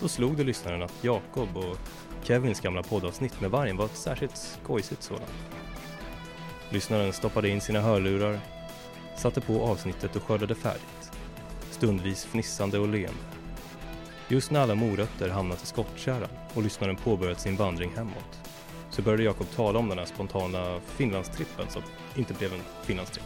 Då 0.00 0.08
slog 0.08 0.36
det 0.36 0.44
lyssnaren 0.44 0.82
att 0.82 1.04
Jakob 1.04 1.56
och 1.56 1.76
Kevins 2.22 2.60
gamla 2.60 2.82
poddavsnitt 2.82 3.40
med 3.40 3.50
vargen 3.50 3.76
var 3.76 3.84
ett 3.84 3.96
särskilt 3.96 4.36
skojsigt 4.36 5.02
sådant. 5.02 5.32
Lyssnaren 6.70 7.12
stoppade 7.12 7.48
in 7.48 7.60
sina 7.60 7.80
hörlurar, 7.80 8.40
satte 9.16 9.40
på 9.40 9.62
avsnittet 9.62 10.16
och 10.16 10.22
skördade 10.22 10.54
färdigt. 10.54 11.12
Stundvis 11.70 12.24
fnissande 12.24 12.78
och 12.78 12.88
leende. 12.88 13.20
Just 14.28 14.50
när 14.50 14.60
alla 14.60 14.74
morötter 14.74 15.28
hamnat 15.28 15.62
i 15.62 15.66
skottkärran 15.66 16.28
och 16.54 16.62
lyssnaren 16.62 16.96
påbörjat 16.96 17.40
sin 17.40 17.56
vandring 17.56 17.92
hemåt 17.96 18.40
så 18.90 19.02
började 19.02 19.22
Jakob 19.22 19.50
tala 19.50 19.78
om 19.78 19.88
den 19.88 19.98
här 19.98 20.06
spontana 20.06 20.80
Finlandstrippen 20.86 21.68
som 21.68 21.82
inte 22.14 22.34
blev 22.34 22.52
en 22.52 22.60
Finlandstripp 22.82 23.24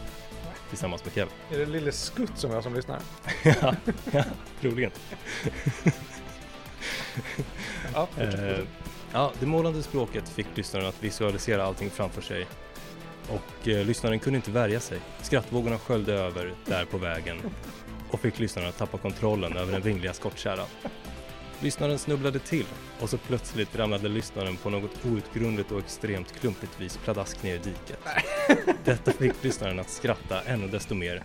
tillsammans 0.69 1.05
med 1.05 1.13
Kevin. 1.13 1.33
Är 1.51 1.57
det 1.57 1.65
Lille 1.65 1.91
Skutt 1.91 2.37
som 2.37 2.51
jag 2.51 2.63
som 2.63 2.73
lyssnar? 2.73 2.99
ja, 3.43 3.75
ja, 4.11 4.23
troligen. 4.61 4.91
Ja, 7.93 8.07
Eh, 8.17 8.59
ja, 9.13 9.31
det 9.39 9.45
målande 9.45 9.83
språket 9.83 10.29
fick 10.29 10.47
lyssnaren 10.55 10.85
att 10.85 11.03
visualisera 11.03 11.63
allting 11.65 11.89
framför 11.89 12.21
sig 12.21 12.47
och 13.29 13.67
eh, 13.67 13.85
lyssnaren 13.85 14.19
kunde 14.19 14.37
inte 14.37 14.51
värja 14.51 14.79
sig. 14.79 14.99
Skrattvågorna 15.21 15.77
sköljde 15.77 16.13
över 16.13 16.53
där 16.65 16.85
på 16.85 16.97
vägen 16.97 17.37
och 18.11 18.19
fick 18.19 18.39
lyssnaren 18.39 18.69
att 18.69 18.77
tappa 18.77 18.97
kontrollen 18.97 19.57
över 19.57 19.71
den 19.71 19.81
vingliga 19.81 20.13
skottkärran. 20.13 20.67
Lyssnaren 21.61 21.99
snubblade 21.99 22.39
till 22.39 22.65
och 22.99 23.09
så 23.09 23.17
plötsligt 23.17 23.75
ramlade 23.75 24.09
lyssnaren 24.09 24.57
på 24.57 24.69
något 24.69 25.05
outgrundligt 25.05 25.71
och 25.71 25.79
extremt 25.79 26.39
klumpigt 26.39 26.81
vis 26.81 26.97
pladask 26.97 27.43
ner 27.43 27.55
i 27.55 27.57
diket. 27.57 27.99
Detta 28.83 29.11
fick 29.11 29.43
lyssnaren 29.43 29.79
att 29.79 29.89
skratta 29.89 30.41
ännu 30.41 30.67
desto 30.67 30.95
mer 30.95 31.23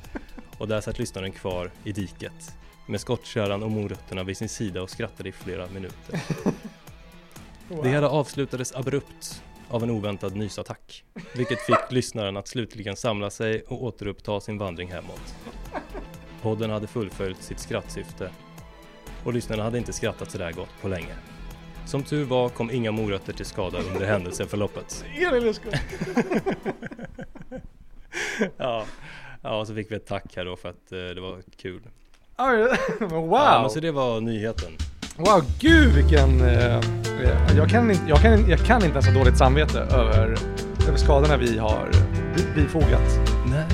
och 0.59 0.69
där 0.69 0.81
satt 0.81 0.99
lyssnaren 0.99 1.33
kvar 1.33 1.71
i 1.85 1.93
diket 1.93 2.55
med 2.87 3.01
skottkärran 3.01 3.63
och 3.63 3.71
morötterna 3.71 4.23
vid 4.23 4.37
sin 4.37 4.49
sida 4.49 4.83
och 4.83 4.91
skrattade 4.91 5.29
i 5.29 5.33
flera 5.33 5.67
minuter. 5.67 6.21
Det 7.83 7.89
hela 7.89 8.09
avslutades 8.09 8.75
abrupt 8.75 9.43
av 9.69 9.83
en 9.83 9.91
oväntad 9.91 10.37
nysattack, 10.37 11.05
vilket 11.35 11.61
fick 11.61 11.77
lyssnaren 11.91 12.37
att 12.37 12.49
slutligen 12.49 12.97
samla 12.97 13.31
sig 13.31 13.63
och 13.63 13.85
återuppta 13.85 14.41
sin 14.41 14.59
vandring 14.59 14.93
hemåt. 14.93 15.35
Podden 16.43 16.71
hade 16.71 16.87
fullföljt 16.87 17.43
sitt 17.43 17.59
skrattsyfte 17.59 18.31
och 19.25 19.35
lyssnarna 19.35 19.63
hade 19.63 19.79
inte 19.79 19.93
skrattat 19.93 20.31
sådär 20.31 20.53
gott 20.53 20.81
på 20.81 20.89
länge. 20.89 21.15
Som 21.87 22.03
tur 22.03 22.25
var 22.25 22.49
kom 22.49 22.71
inga 22.71 22.93
morötter 22.93 23.33
till 23.33 23.47
skada 23.47 23.79
under 23.79 24.07
händelseförloppet. 24.07 25.05
Ja, 28.57 28.87
ja, 29.43 29.61
och 29.61 29.67
så 29.67 29.75
fick 29.75 29.91
vi 29.91 29.97
ett 29.97 30.07
tack 30.07 30.37
här 30.37 30.45
då 30.45 30.57
för 30.57 30.69
att 30.69 30.93
eh, 30.93 30.99
det 30.99 31.21
var 31.21 31.43
kul. 31.57 31.83
Oj, 32.39 32.69
Ja, 33.01 33.07
men 33.11 33.11
wow! 33.29 33.69
så 33.69 33.81
det 33.81 33.91
var 33.91 34.21
nyheten. 34.21 34.69
Wow, 35.17 35.43
gud 35.61 35.93
vilken... 35.93 36.41
Eh, 36.41 36.81
jag, 37.57 37.69
kan 37.69 37.91
inte, 37.91 38.05
jag, 38.09 38.19
kan, 38.19 38.51
jag 38.51 38.59
kan 38.59 38.77
inte 38.77 38.93
ens 38.93 39.07
ha 39.07 39.15
dåligt 39.15 39.39
samvete 39.39 39.79
över, 39.81 40.39
över 40.89 40.97
skadorna 40.97 41.37
vi 41.37 41.59
har 41.59 41.91
bifogat. 42.55 43.21
Nej. 43.47 43.65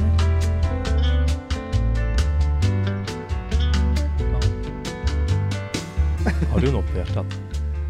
Har 6.53 6.61
du 6.61 6.73
något 6.73 6.93
på 6.93 6.99
hjärtat? 6.99 7.27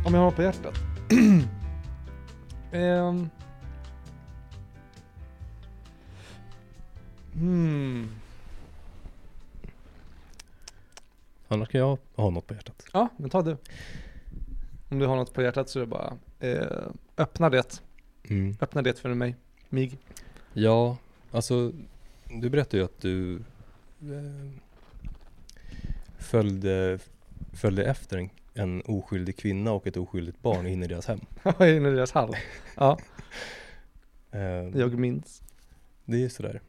Om 0.07 0.15
jag 0.15 0.21
har 0.21 0.31
på 0.31 0.43
hjärtat. 0.43 0.75
Ehm. 2.73 3.31
Hmm. 7.35 8.20
Annars 11.53 11.69
kan 11.69 11.81
jag 11.81 11.99
ha 12.15 12.31
något 12.31 12.47
på 12.47 12.55
hjärtat. 12.55 12.85
Ja, 12.93 13.09
men 13.17 13.31
ta 13.31 13.43
du. 13.43 13.57
Om 14.89 14.99
du 14.99 15.07
har 15.07 15.17
något 15.17 15.35
på 15.35 15.43
hjärtat 15.43 15.69
så 15.69 15.79
är 15.79 15.81
det 15.81 15.87
bara 15.87 16.19
eh, 16.41 16.89
öppna 17.17 17.51
det. 17.51 17.83
Mm. 18.29 18.57
Öppna 18.61 18.83
det 18.83 18.99
för 18.99 19.15
mig. 19.15 19.37
Mig. 19.69 19.99
Ja, 20.53 20.97
alltså 21.31 21.73
du 22.41 22.51
berättade 22.51 22.77
ju 22.77 22.85
att 22.85 23.01
du 23.01 23.37
eh, 24.01 24.51
följde, 26.19 26.99
följde 27.53 27.85
efter 27.85 28.19
en, 28.19 28.31
en 28.55 28.83
oskyldig 28.87 29.37
kvinna 29.37 29.73
och 29.73 29.87
ett 29.87 29.97
oskyldigt 29.97 30.43
barn 30.43 30.67
in 30.67 30.83
i 30.83 30.87
deras 30.87 31.07
hem. 31.07 31.21
Är 31.43 31.77
inne 31.77 31.89
i 31.89 31.93
deras 31.93 32.13
hall. 32.13 32.37
Ja, 32.77 32.99
Eh, 34.33 34.81
jag 34.81 34.99
minns. 34.99 35.43
Det 36.05 36.25
är 36.25 36.29
sådär. 36.29 36.61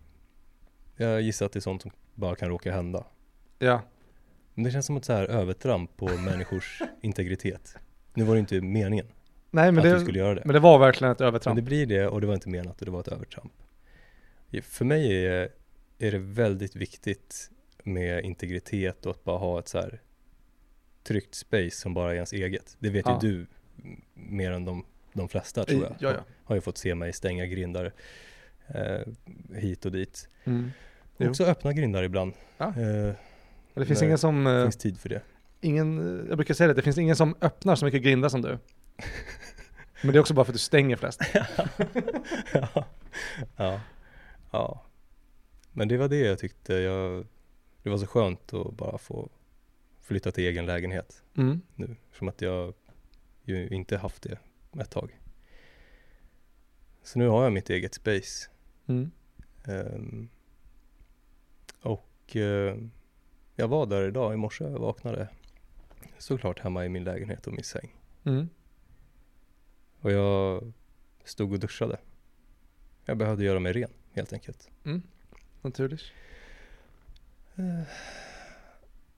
Jag 0.95 1.21
gissar 1.21 1.45
att 1.45 1.51
det 1.51 1.59
är 1.59 1.61
sånt 1.61 1.81
som 1.81 1.91
bara 2.15 2.35
kan 2.35 2.49
råka 2.49 2.71
hända. 2.71 3.03
Ja. 3.59 3.81
Men 4.61 4.65
det 4.65 4.71
känns 4.71 4.85
som 4.85 4.97
ett 4.97 5.05
så 5.05 5.13
här 5.13 5.25
övertramp 5.25 5.97
på 5.97 6.05
människors 6.25 6.81
integritet. 7.01 7.75
Nu 8.13 8.23
var 8.23 8.33
det 8.33 8.39
inte 8.39 8.61
meningen 8.61 9.05
Nej, 9.51 9.71
men 9.71 9.77
att 9.77 9.83
du 9.83 9.93
det, 9.93 9.99
skulle 9.99 10.19
göra 10.19 10.35
det. 10.35 10.41
men 10.45 10.53
det 10.53 10.59
var 10.59 10.79
verkligen 10.79 11.11
ett 11.11 11.19
Men 11.19 11.27
övertramp. 11.27 11.55
det 11.55 11.61
blir 11.61 11.85
det 11.85 12.07
och 12.07 12.21
det 12.21 12.27
var 12.27 12.33
inte 12.33 12.49
menat 12.49 12.79
och 12.79 12.85
det 12.85 12.91
var 12.91 12.99
ett 12.99 13.07
övertramp. 13.07 13.53
För 14.61 14.85
mig 14.85 15.25
är, 15.25 15.49
är 15.99 16.11
det 16.11 16.17
väldigt 16.17 16.75
viktigt 16.75 17.49
med 17.83 18.25
integritet 18.25 19.05
och 19.05 19.11
att 19.11 19.23
bara 19.23 19.37
ha 19.37 19.59
ett 19.59 19.67
så 19.67 19.77
här 19.77 20.01
tryggt 21.03 21.35
space 21.35 21.71
som 21.77 21.93
bara 21.93 22.11
är 22.11 22.15
ens 22.15 22.33
eget. 22.33 22.75
Det 22.79 22.89
vet 22.89 23.05
Ja. 23.05 23.19
ju 23.23 23.29
du 23.29 23.47
mer 24.13 24.51
än 24.51 24.65
de, 24.65 24.85
de 25.13 25.29
flesta 25.29 25.63
tror 25.65 25.83
jag. 25.83 25.95
Ja, 25.99 26.11
ja. 26.17 26.23
Har 26.43 26.55
ju 26.55 26.61
fått 26.61 26.77
se 26.77 26.95
mig 26.95 27.13
stänga 27.13 27.45
grindar 27.45 27.93
eh, 28.67 28.99
hit 29.55 29.85
och 29.85 29.91
dit. 29.91 30.29
Mm. 30.43 30.71
Också 31.17 31.43
öppna 31.43 31.73
grindar 31.73 32.03
ibland. 32.03 32.33
Ja. 32.57 32.65
Eh, 32.67 32.73
Men 32.73 33.15
det 33.73 33.85
finns 33.85 33.99
Nej, 33.99 34.07
ingen 34.07 34.17
som, 34.17 34.43
det 34.43 34.57
eh, 34.57 34.63
finns 34.63 34.77
tid 34.77 34.99
för 34.99 35.09
det. 35.09 35.21
ingen, 35.61 36.19
eh, 36.21 36.25
jag 36.29 36.37
brukar 36.37 36.53
säga 36.53 36.67
det, 36.67 36.73
det 36.73 36.81
finns 36.81 36.97
ingen 36.97 37.15
som 37.15 37.35
öppnar 37.41 37.75
så 37.75 37.85
mycket 37.85 38.03
grindar 38.03 38.29
som 38.29 38.41
du. 38.41 38.57
Men 40.03 40.11
det 40.11 40.17
är 40.17 40.19
också 40.19 40.33
bara 40.33 40.45
för 40.45 40.51
att 40.51 40.55
du 40.55 40.59
stänger 40.59 40.95
flest. 40.95 41.21
ja. 42.53 42.85
ja. 43.55 43.81
ja. 44.51 44.85
Men 45.71 45.87
det 45.87 45.97
var 45.97 46.07
det 46.07 46.19
jag 46.19 46.39
tyckte. 46.39 46.73
Jag, 46.73 47.25
det 47.83 47.89
var 47.89 47.97
så 47.97 48.07
skönt 48.07 48.53
att 48.53 48.73
bara 48.73 48.97
få 48.97 49.29
flytta 50.01 50.31
till 50.31 50.43
egen 50.43 50.65
lägenhet 50.65 51.23
Mm. 51.37 51.61
nu. 51.75 51.95
Som 52.17 52.27
att 52.29 52.41
jag 52.41 52.73
ju 53.43 53.67
inte 53.69 53.97
haft 53.97 54.21
det 54.21 54.37
ett 54.81 54.89
tag. 54.89 55.19
Så 57.03 57.19
nu 57.19 57.27
har 57.27 57.43
jag 57.43 57.53
mitt 57.53 57.69
eget 57.69 57.93
space. 57.93 58.49
Mm. 58.87 59.11
Ehm, 59.65 60.29
och 61.81 62.35
eh, 62.35 62.75
jag 63.61 63.67
var 63.67 63.85
där 63.85 64.07
idag 64.07 64.33
i 64.33 64.37
morse. 64.37 64.63
Jag 64.63 64.79
vaknade 64.79 65.27
såklart 66.17 66.59
hemma 66.59 66.85
i 66.85 66.89
min 66.89 67.03
lägenhet 67.03 67.47
och 67.47 67.53
min 67.53 67.63
säng. 67.63 67.95
Mm. 68.23 68.49
Och 70.01 70.11
jag 70.11 70.73
stod 71.23 71.53
och 71.53 71.59
duschade. 71.59 71.99
Jag 73.05 73.17
behövde 73.17 73.43
göra 73.43 73.59
mig 73.59 73.73
ren 73.73 73.89
helt 74.11 74.33
enkelt. 74.33 74.69
Mm. 74.85 75.01
Naturligt. 75.61 76.01
Eh, 77.55 77.81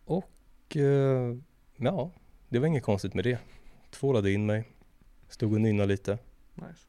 Och 0.06 0.76
eh, 0.78 1.36
ja, 1.78 2.12
det 2.50 2.60
var 2.60 2.68
inget 2.68 2.84
konstigt 2.84 3.14
med 3.14 3.24
det. 3.24 3.40
Tvålade 3.92 4.32
in 4.32 4.46
mig, 4.46 4.64
stod 5.30 5.54
och 5.54 5.62
nynnade 5.62 5.88
lite. 5.88 6.18
Nice. 6.54 6.88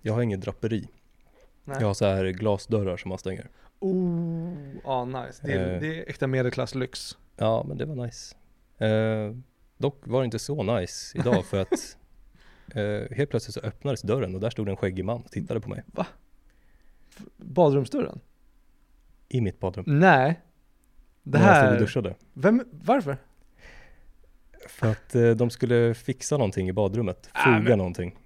Jag 0.00 0.14
har 0.14 0.22
inget 0.22 0.40
draperi. 0.40 0.88
Nej. 1.64 1.76
Jag 1.80 1.86
har 1.86 1.94
så 1.94 2.04
här 2.06 2.24
glasdörrar 2.24 2.96
som 2.96 3.08
man 3.08 3.18
stänger. 3.18 3.50
Oh, 3.78 4.52
ja 4.84 5.04
nice. 5.04 5.46
Det 5.46 5.52
är, 5.52 5.74
Eh. 5.74 5.80
det 5.80 5.98
är 5.98 6.10
äkta 6.10 6.26
medelklass 6.26 6.74
lyx. 6.74 7.18
Ja, 7.36 7.64
men 7.68 7.78
det 7.78 7.84
var 7.84 8.06
nice. 8.06 8.34
Eh, 8.78 9.36
dock 9.78 10.06
var 10.06 10.20
det 10.20 10.24
inte 10.24 10.38
så 10.38 10.62
nice 10.62 11.18
idag 11.18 11.44
för 11.44 11.60
att 11.60 11.72
eh, 12.74 13.16
helt 13.16 13.30
plötsligt 13.30 13.54
så 13.54 13.60
öppnades 13.60 14.02
dörren 14.02 14.34
och 14.34 14.40
där 14.40 14.50
stod 14.50 14.68
en 14.68 14.76
skäggig 14.76 15.04
man 15.04 15.22
och 15.22 15.30
tittade 15.30 15.60
på 15.60 15.68
mig. 15.70 15.82
Badrumsdörren? 17.36 18.20
I 19.28 19.40
mitt 19.40 19.60
badrum. 19.60 19.84
Nej. 19.86 20.40
Det 21.22 21.38
när 21.38 21.46
jag 21.46 21.56
stod 21.56 21.66
och 21.66 21.72
här, 21.72 21.80
duschade. 21.80 22.14
vem, 22.32 22.64
varför? 22.70 23.16
För 24.68 24.90
att 24.90 25.14
eh, 25.14 25.30
de 25.30 25.50
skulle 25.50 25.94
fixa 25.94 26.36
någonting 26.36 26.68
i 26.68 26.72
badrummet. 26.72 27.28
Ah, 27.32 27.44
Foga 27.44 27.58
men- 27.58 27.78
någonting. 27.78 28.18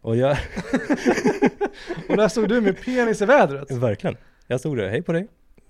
Och 0.00 0.16
jag, 0.16 0.36
Och 2.08 2.16
där 2.16 2.28
stod 2.28 2.48
du 2.48 2.60
med 2.60 2.84
penis 2.84 3.22
i 3.22 3.24
vädret. 3.24 3.70
Verkligen. 3.70 4.16
Jag 4.46 4.60
stod 4.60 4.76
där, 4.76 4.88
hej 4.88 5.02
på 5.02 5.12
dig. 5.12 5.26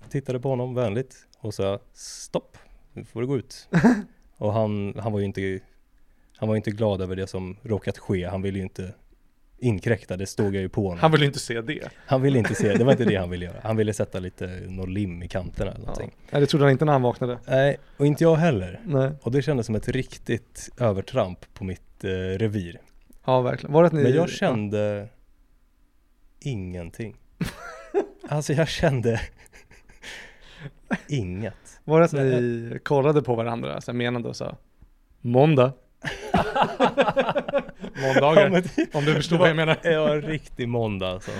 Tittade 0.09 0.39
på 0.39 0.49
honom 0.49 0.73
vänligt 0.75 1.15
och 1.39 1.53
sa 1.53 1.79
stopp, 1.93 2.57
nu 2.93 3.05
får 3.05 3.21
du 3.21 3.27
gå 3.27 3.37
ut. 3.37 3.67
och 4.37 4.53
han, 4.53 4.93
han 4.99 5.11
var 5.11 5.19
ju 5.19 5.25
inte, 5.25 5.59
han 6.37 6.49
var 6.49 6.55
inte 6.55 6.71
glad 6.71 7.01
över 7.01 7.15
det 7.15 7.27
som 7.27 7.57
råkat 7.63 7.97
ske. 7.97 8.27
Han 8.27 8.41
ville 8.41 8.57
ju 8.57 8.63
inte 8.63 8.93
inkräkta, 9.59 10.17
det 10.17 10.25
stod 10.25 10.55
jag 10.55 10.61
ju 10.61 10.69
på 10.69 10.83
honom. 10.83 10.99
Han 10.99 11.11
vill 11.11 11.21
ju 11.21 11.27
inte 11.27 11.39
se 11.39 11.61
det. 11.61 11.89
Han 12.05 12.21
ville 12.21 12.39
inte 12.39 12.55
se, 12.55 12.73
det 12.73 12.83
var 12.83 12.91
inte 12.91 13.05
det 13.05 13.15
han 13.15 13.29
ville 13.29 13.45
göra. 13.45 13.57
Han 13.63 13.77
ville 13.77 13.93
sätta 13.93 14.19
lite 14.19 14.47
någon 14.67 14.93
lim 14.93 15.23
i 15.23 15.27
kanterna 15.27 15.71
eller 15.71 15.79
Ja. 15.81 15.85
någonting. 15.85 16.11
Nej, 16.31 16.41
det 16.41 16.47
trodde 16.47 16.65
han 16.65 16.71
inte 16.71 16.85
när 16.85 16.93
han 16.93 17.01
vaknade. 17.01 17.39
Nej, 17.47 17.77
och 17.97 18.05
inte 18.05 18.23
jag 18.23 18.35
heller. 18.35 18.79
Nej. 18.85 19.11
Och 19.21 19.31
det 19.31 19.41
kändes 19.41 19.65
som 19.65 19.75
ett 19.75 19.87
riktigt 19.87 20.69
övertramp 20.77 21.53
på 21.53 21.63
mitt 21.63 22.03
eh, 22.03 22.09
revir. 22.37 22.79
Ja, 23.25 23.41
verkligen. 23.41 23.73
Var 23.73 23.83
det 23.83 23.87
att 23.87 23.93
ni... 23.93 24.03
Men 24.03 24.13
jag 24.13 24.29
kände 24.29 25.07
ingenting. 26.39 27.15
Alltså 28.27 28.53
jag 28.53 28.67
kände 28.67 29.21
inget. 31.07 31.79
Var 31.83 31.99
det 31.99 32.05
att 32.05 32.13
ni 32.13 32.79
kollade 32.83 33.21
på 33.21 33.35
varandra, 33.35 33.81
så 33.81 33.91
här 33.91 33.97
menande 33.97 34.29
och 34.29 34.35
sa 34.35 34.57
Måndag. 35.21 35.73
Måndagar. 38.01 38.49
Ja, 38.49 38.61
det, 38.75 38.95
Om 38.95 39.05
du 39.05 39.13
förstår 39.13 39.37
vad 39.37 39.49
jag 39.49 39.55
menar. 39.55 39.79
det 39.83 39.97
var 39.97 40.15
en 40.15 40.21
riktig 40.21 40.67
måndag 40.67 41.09
alltså. 41.09 41.31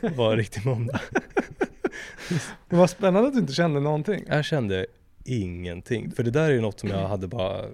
Det 0.00 0.08
var 0.08 0.30
en 0.32 0.36
riktig 0.36 0.66
måndag. 0.66 1.00
Det 2.68 2.76
var 2.76 2.86
spännande 2.86 3.28
att 3.28 3.34
du 3.34 3.40
inte 3.40 3.52
kände 3.52 3.80
någonting. 3.80 4.24
Jag 4.28 4.44
kände 4.44 4.86
ingenting. 5.24 6.10
För 6.10 6.22
det 6.22 6.30
där 6.30 6.44
är 6.44 6.50
ju 6.52 6.60
något 6.60 6.80
som 6.80 6.88
jag 6.88 7.08
hade 7.08 7.26
bara 7.26 7.64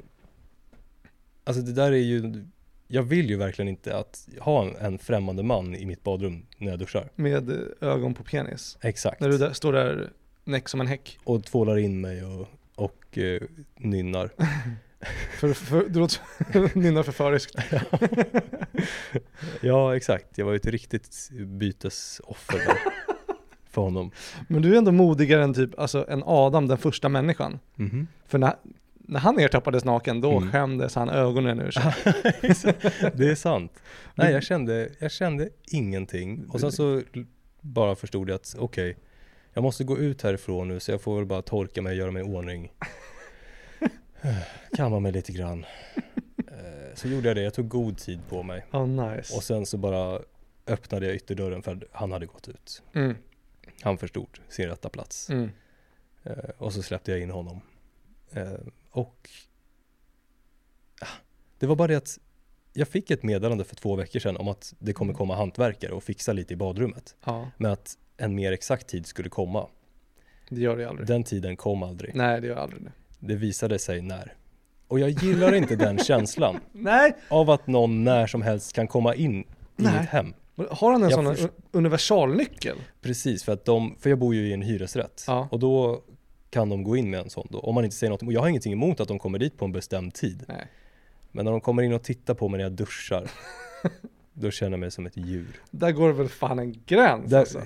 Alltså 1.44 1.62
det 1.62 1.72
där 1.72 1.92
är 1.92 1.96
ju 1.96 2.44
Jag 2.92 3.02
vill 3.02 3.30
ju 3.30 3.36
verkligen 3.36 3.68
inte 3.68 3.96
att 3.96 4.28
ha 4.40 4.62
en, 4.62 4.76
en 4.76 4.98
främmande 4.98 5.42
man 5.42 5.74
i 5.74 5.86
mitt 5.86 6.02
badrum 6.02 6.46
när 6.58 6.70
jag 6.70 6.78
duschar. 6.78 7.08
Med 7.14 7.50
ögon 7.80 8.14
på 8.14 8.24
penis. 8.24 8.78
Exakt. 8.80 9.20
När 9.20 9.28
du 9.28 9.38
där, 9.38 9.52
står 9.52 9.72
där 9.72 10.10
näck 10.44 10.68
som 10.68 10.80
en 10.80 10.86
häck. 10.86 11.18
Och 11.24 11.44
tvålar 11.44 11.78
in 11.78 12.00
mig 12.00 12.24
och, 12.24 12.48
och 12.74 13.18
eh, 13.18 13.42
nynnar. 13.76 14.30
För, 15.40 15.52
för, 15.52 15.88
du 15.88 16.00
låter 16.00 16.78
nynnar 16.78 17.02
förföriskt. 17.02 17.54
Ja 19.60 19.96
exakt, 19.96 20.38
jag 20.38 20.44
var 20.44 20.52
ju 20.52 20.56
ett 20.56 20.66
riktigt 20.66 21.30
bytesoffer 21.46 22.58
där. 22.58 22.78
För 23.70 23.82
honom. 23.82 24.10
Men 24.48 24.62
du 24.62 24.74
är 24.74 24.78
ändå 24.78 24.92
modigare 24.92 25.44
än 25.44 25.54
typ, 25.54 25.78
alltså 25.78 26.06
en 26.08 26.22
Adam, 26.26 26.68
den 26.68 26.78
första 26.78 27.08
människan. 27.08 27.58
Mhm. 27.74 28.06
För 28.26 28.38
när, 28.38 28.54
när 29.10 29.20
han 29.20 29.38
ertappades 29.38 29.84
naken, 29.84 30.20
då 30.20 30.36
Mm. 30.36 30.50
skämdes 30.52 30.94
han 30.94 31.08
ögonen 31.08 31.60
ur 31.60 31.70
sig. 31.70 31.82
det 33.14 33.30
är 33.30 33.34
sant. 33.34 33.72
Nej 34.14 34.32
jag 34.32 34.42
kände, 34.42 34.88
jag 34.98 35.10
kände 35.10 35.48
ingenting. 35.66 36.46
Och 36.48 36.60
sen 36.60 36.72
så 36.72 37.02
bara 37.60 37.94
förstod 37.94 38.28
jag 38.30 38.34
att 38.34 38.54
okej, 38.58 38.96
jag 39.52 39.62
måste 39.62 39.84
gå 39.84 39.98
ut 39.98 40.22
härifrån 40.22 40.68
nu 40.68 40.80
så 40.80 40.90
jag 40.90 41.00
får 41.02 41.16
väl 41.16 41.26
bara 41.26 41.42
torka 41.42 41.82
mig, 41.82 41.96
göra 41.96 42.10
mig 42.10 42.22
i 42.22 42.26
ordning. 42.26 42.72
Kamma 44.76 45.00
mig 45.00 45.12
lite 45.12 45.32
grann. 45.32 45.64
Eh, 46.38 46.94
Så 46.94 47.08
gjorde 47.08 47.28
jag 47.28 47.36
det, 47.36 47.42
jag 47.42 47.54
tog 47.54 47.68
god 47.68 47.98
tid 47.98 48.20
på 48.28 48.42
mig. 48.42 48.66
Oh, 48.72 48.86
nice. 48.88 49.36
Och 49.36 49.42
sen 49.44 49.66
så 49.66 49.76
bara 49.76 50.20
öppnade 50.66 51.06
jag 51.06 51.14
ytterdörren 51.16 51.62
för 51.62 51.72
att 51.72 51.82
han 51.92 52.12
hade 52.12 52.26
gått 52.26 52.48
ut. 52.48 52.82
Mm, 52.94 53.16
Han 53.82 53.98
förstod 53.98 54.28
sin 54.48 54.68
rätta 54.68 54.88
plats. 54.88 55.30
mm. 55.30 55.50
Eh, 56.24 56.32
och 56.58 56.72
så 56.72 56.82
släppte 56.82 57.10
jag 57.10 57.20
in 57.20 57.30
honom. 57.30 57.60
Och 58.90 59.28
ah, 61.00 61.06
det 61.58 61.66
var 61.66 61.76
bara 61.76 61.88
det 61.88 61.96
att 61.96 62.18
jag 62.72 62.88
fick 62.88 63.10
ett 63.10 63.22
meddelande 63.22 63.64
för 63.64 63.76
två 63.76 63.96
veckor 63.96 64.20
sedan 64.20 64.36
om 64.36 64.48
att 64.48 64.74
det 64.78 64.92
kommer 64.92 65.14
komma 65.14 65.36
hantverkare 65.36 65.92
och 65.92 66.02
fixa 66.02 66.32
lite 66.32 66.52
i 66.52 66.56
badrummet. 66.56 67.16
Ja, 67.24 67.50
Men 67.56 67.70
att 67.72 67.98
en 68.16 68.34
mer 68.34 68.52
exakt 68.52 68.86
tid 68.88 69.06
skulle 69.06 69.28
komma. 69.28 69.66
det 70.48 70.60
gör 70.60 70.76
det 70.76 70.88
aldrig. 70.88 71.08
Den 71.08 71.24
tiden 71.24 71.56
kom 71.56 71.82
aldrig. 71.82 72.14
Nej, 72.14 72.40
det 72.40 72.46
gör 72.46 72.56
aldrig 72.56 72.82
det. 72.82 72.92
Det 73.18 73.34
visade 73.34 73.78
sig 73.78 74.02
när. 74.02 74.34
Och 74.88 75.00
jag 75.00 75.10
gillar 75.10 75.54
inte 75.54 75.76
den 75.76 75.98
känslan 76.04 76.60
Nej! 76.72 77.16
av 77.28 77.50
att 77.50 77.66
någon 77.66 78.04
när 78.04 78.26
som 78.26 78.42
helst 78.42 78.72
kan 78.72 78.88
komma 78.88 79.14
in 79.14 79.40
i 79.40 79.44
Nej. 79.76 80.00
mitt 80.00 80.08
hem. 80.08 80.34
Har 80.70 80.92
han 80.92 81.02
en 81.02 81.10
Jag 81.10 81.38
sån 81.38 81.48
universalnyckel? 81.72 82.76
Precis, 83.00 83.44
för 83.44 83.52
att 83.52 83.64
de, 83.64 83.96
för 84.00 84.10
jag 84.10 84.18
bor 84.18 84.34
ju 84.34 84.48
i 84.48 84.52
en 84.52 84.62
hyresrätt. 84.62 85.24
Ja. 85.26 85.48
Och 85.50 85.58
då 85.58 86.02
kan 86.50 86.68
de 86.68 86.82
gå 86.84 86.96
in 86.96 87.10
med 87.10 87.20
en 87.20 87.30
sån 87.30 87.46
då, 87.50 87.60
om 87.60 87.74
man 87.74 87.84
inte 87.84 87.96
säger 87.96 88.10
något. 88.10 88.22
Och 88.22 88.32
jag 88.32 88.40
har 88.40 88.48
ingenting 88.48 88.72
emot 88.72 89.00
att 89.00 89.08
de 89.08 89.18
kommer 89.18 89.38
dit 89.38 89.56
på 89.58 89.64
en 89.64 89.72
bestämd 89.72 90.14
tid. 90.14 90.44
Nej. 90.48 90.66
Men 91.32 91.44
när 91.44 91.52
de 91.52 91.60
kommer 91.60 91.82
in 91.82 91.92
och 91.92 92.02
tittar 92.02 92.34
på 92.34 92.48
mig 92.48 92.58
när 92.58 92.64
jag 92.64 92.72
duschar, 92.72 93.30
då 94.32 94.50
känner 94.50 94.70
jag 94.72 94.80
mig 94.80 94.90
som 94.90 95.06
ett 95.06 95.16
djur. 95.16 95.60
Där 95.70 95.92
går 95.92 96.08
det 96.08 96.14
väl 96.14 96.28
fan 96.28 96.58
en 96.58 96.82
gräns 96.86 97.30
Där, 97.30 97.38
alltså. 97.38 97.62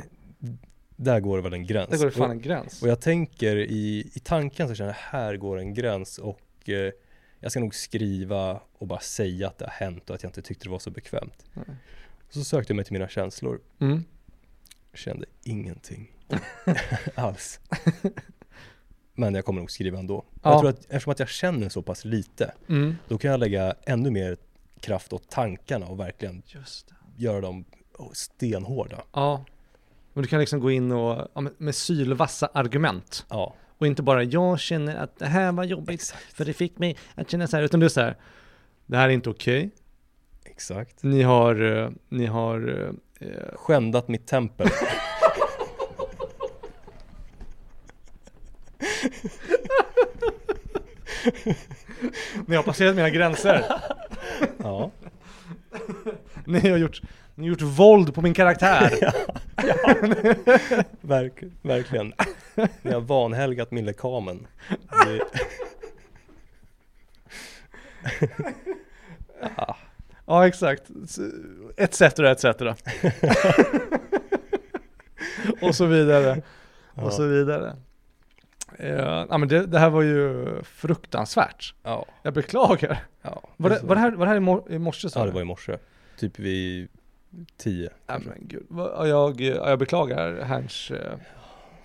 där 0.97 1.20
går 1.20 1.37
det 1.37 1.42
väl 1.42 1.53
en 1.53 1.66
gräns. 1.66 1.90
Där 1.90 1.99
går 1.99 2.05
det 2.05 2.11
fan 2.11 2.23
och, 2.27 2.31
en 2.33 2.40
gräns. 2.40 2.83
och 2.83 2.88
jag 2.88 3.01
tänker 3.01 3.57
i, 3.57 4.11
i 4.14 4.20
tanken 4.20 4.68
så 4.68 4.75
känner 4.75 4.90
jag, 4.90 5.18
här 5.18 5.37
går 5.37 5.59
en 5.59 5.75
gräns 5.75 6.18
och 6.18 6.68
eh, 6.68 6.92
jag 7.40 7.51
ska 7.51 7.61
nog 7.61 7.75
skriva 7.75 8.61
och 8.79 8.87
bara 8.87 9.01
säga 9.01 9.49
att 9.49 9.59
det 9.59 9.64
har 9.64 9.73
hänt 9.73 10.11
och 10.11 10.16
att 10.16 10.23
jag 10.23 10.29
inte 10.31 10.42
tyckte 10.42 10.64
det 10.66 10.70
var 10.70 10.79
så 10.79 10.90
bekvämt. 10.90 11.44
Nej. 11.55 11.77
Så 12.31 12.44
sökte 12.44 12.70
jag 12.73 12.77
mig 12.77 12.85
till 12.85 12.92
mina 12.92 13.09
känslor, 13.09 13.61
Mm. 13.81 14.05
kände 14.94 15.27
ingenting 15.42 16.11
alls. 17.14 17.61
Men 19.14 19.35
jag 19.35 19.44
kommer 19.44 19.61
nog 19.61 19.70
skriva 19.70 19.98
ändå. 19.98 20.24
Ja. 20.42 20.50
Jag 20.50 20.61
tror 20.61 20.70
att 20.70 20.79
eftersom 20.85 21.11
att 21.12 21.18
jag 21.18 21.29
känner 21.29 21.68
så 21.68 21.83
pass 21.83 22.05
lite, 22.05 22.53
Mm. 22.68 22.96
då 23.09 23.18
kan 23.18 23.31
jag 23.31 23.40
lägga 23.40 23.74
ännu 23.87 24.11
mer 24.11 24.37
kraft 24.81 25.12
åt 25.12 25.29
tankarna 25.31 25.87
och 25.87 26.00
verkligen 26.00 26.42
göra 27.16 27.40
dem 27.40 27.64
oh, 27.98 28.11
stenhårda. 28.12 29.03
Ja. 29.12 29.44
Men 30.12 30.22
du 30.22 30.29
kan 30.29 30.40
liksom 30.40 30.61
gå 30.61 30.70
in 30.70 30.92
och, 30.92 31.29
ja, 31.35 31.44
med, 31.59 31.74
sylvassa 31.74 32.48
argument 32.55 33.27
Ja, 33.31 33.55
Och 33.79 33.87
inte 33.87 34.03
bara 34.03 34.22
jag 34.22 34.61
känner 34.61 34.96
att 34.96 35.18
det 35.18 35.27
här 35.27 35.53
var 35.53 35.64
jobbigt 35.64 35.94
Exakt. 36.00 36.33
för 36.33 36.44
det 36.44 36.53
fick 36.53 36.79
mig 36.79 36.96
att 37.14 37.31
känna 37.31 37.46
så 37.46 37.57
här, 37.57 37.64
utan 37.64 37.81
det 37.81 37.87
är 37.87 37.88
så 37.88 38.00
här, 38.00 38.16
det 38.87 38.96
här 38.96 39.09
är 39.09 39.12
inte 39.12 39.31
okej. 39.31 39.70
Exakt. 40.44 41.03
Ni 41.03 41.22
har, 41.22 41.77
eh, 41.83 41.90
ni 42.09 42.27
har, 42.27 42.68
eh, 43.20 43.29
eh, 43.29 43.55
Skändat 43.57 44.09
mitt 44.09 44.27
tempel. 44.27 44.68
ni 52.47 52.57
har 52.57 52.63
passerat 52.63 52.97
mina 52.97 53.11
gränser. 53.11 53.65
ja. 54.59 54.91
Ni 56.45 56.71
har 56.71 56.79
gjort, 56.79 57.01
ni 57.35 57.45
har 57.45 57.49
gjort 57.49 57.63
våld 57.63 58.15
på 58.15 58.23
min 58.23 58.35
karaktär. 58.35 58.91
Verk, 61.01 61.43
verkligen. 61.63 62.13
Ni 62.83 62.93
har 62.93 63.01
vanhelgat 63.01 63.71
min 63.71 63.85
lekamen. 63.85 64.47
Det... 65.07 65.21
ja, 69.57 69.77
Ja, 70.27 70.47
exakt. 70.47 70.83
Etc, 71.77 72.03
etc. 72.03 72.45
och 75.63 75.75
så 75.75 75.87
vidare. 75.87 76.43
Och 76.95 77.13
så 77.13 77.27
vidare. 77.27 77.77
Eh, 78.79 79.27
ja, 79.31 79.39
men 79.39 79.49
det, 79.49 79.67
det 79.67 79.79
här 79.79 79.91
var 79.91 80.03
ju 80.03 80.47
fruktansvärt. 80.63 81.75
ja, 81.83 82.07
Jag 82.23 82.35
beklagar. 82.35 83.05
ja. 83.23 83.43
Var 83.57 83.71
det, 83.71 83.81
var 83.83 83.95
det 83.95 84.01
här, 84.01 84.11
var 84.13 84.27
det 84.27 84.31
här 84.31 84.37
i, 84.37 84.41
mor- 84.41 84.73
i 84.73 84.79
morse? 84.79 85.09
Ja, 85.15 85.21
du? 85.21 85.27
det 85.27 85.35
var 85.35 85.41
i 85.41 85.45
morse. 85.45 85.79
Typ 86.19 86.39
vid 86.39 86.89
tio. 87.57 87.91
Ja, 88.07 88.19
men 88.19 88.35
gud. 88.41 88.67
Jag, 88.71 89.07
ja, 89.41 89.71
jag 89.71 89.79
beklagar 89.79 90.41
hans 90.45 90.91
eh, 90.91 91.13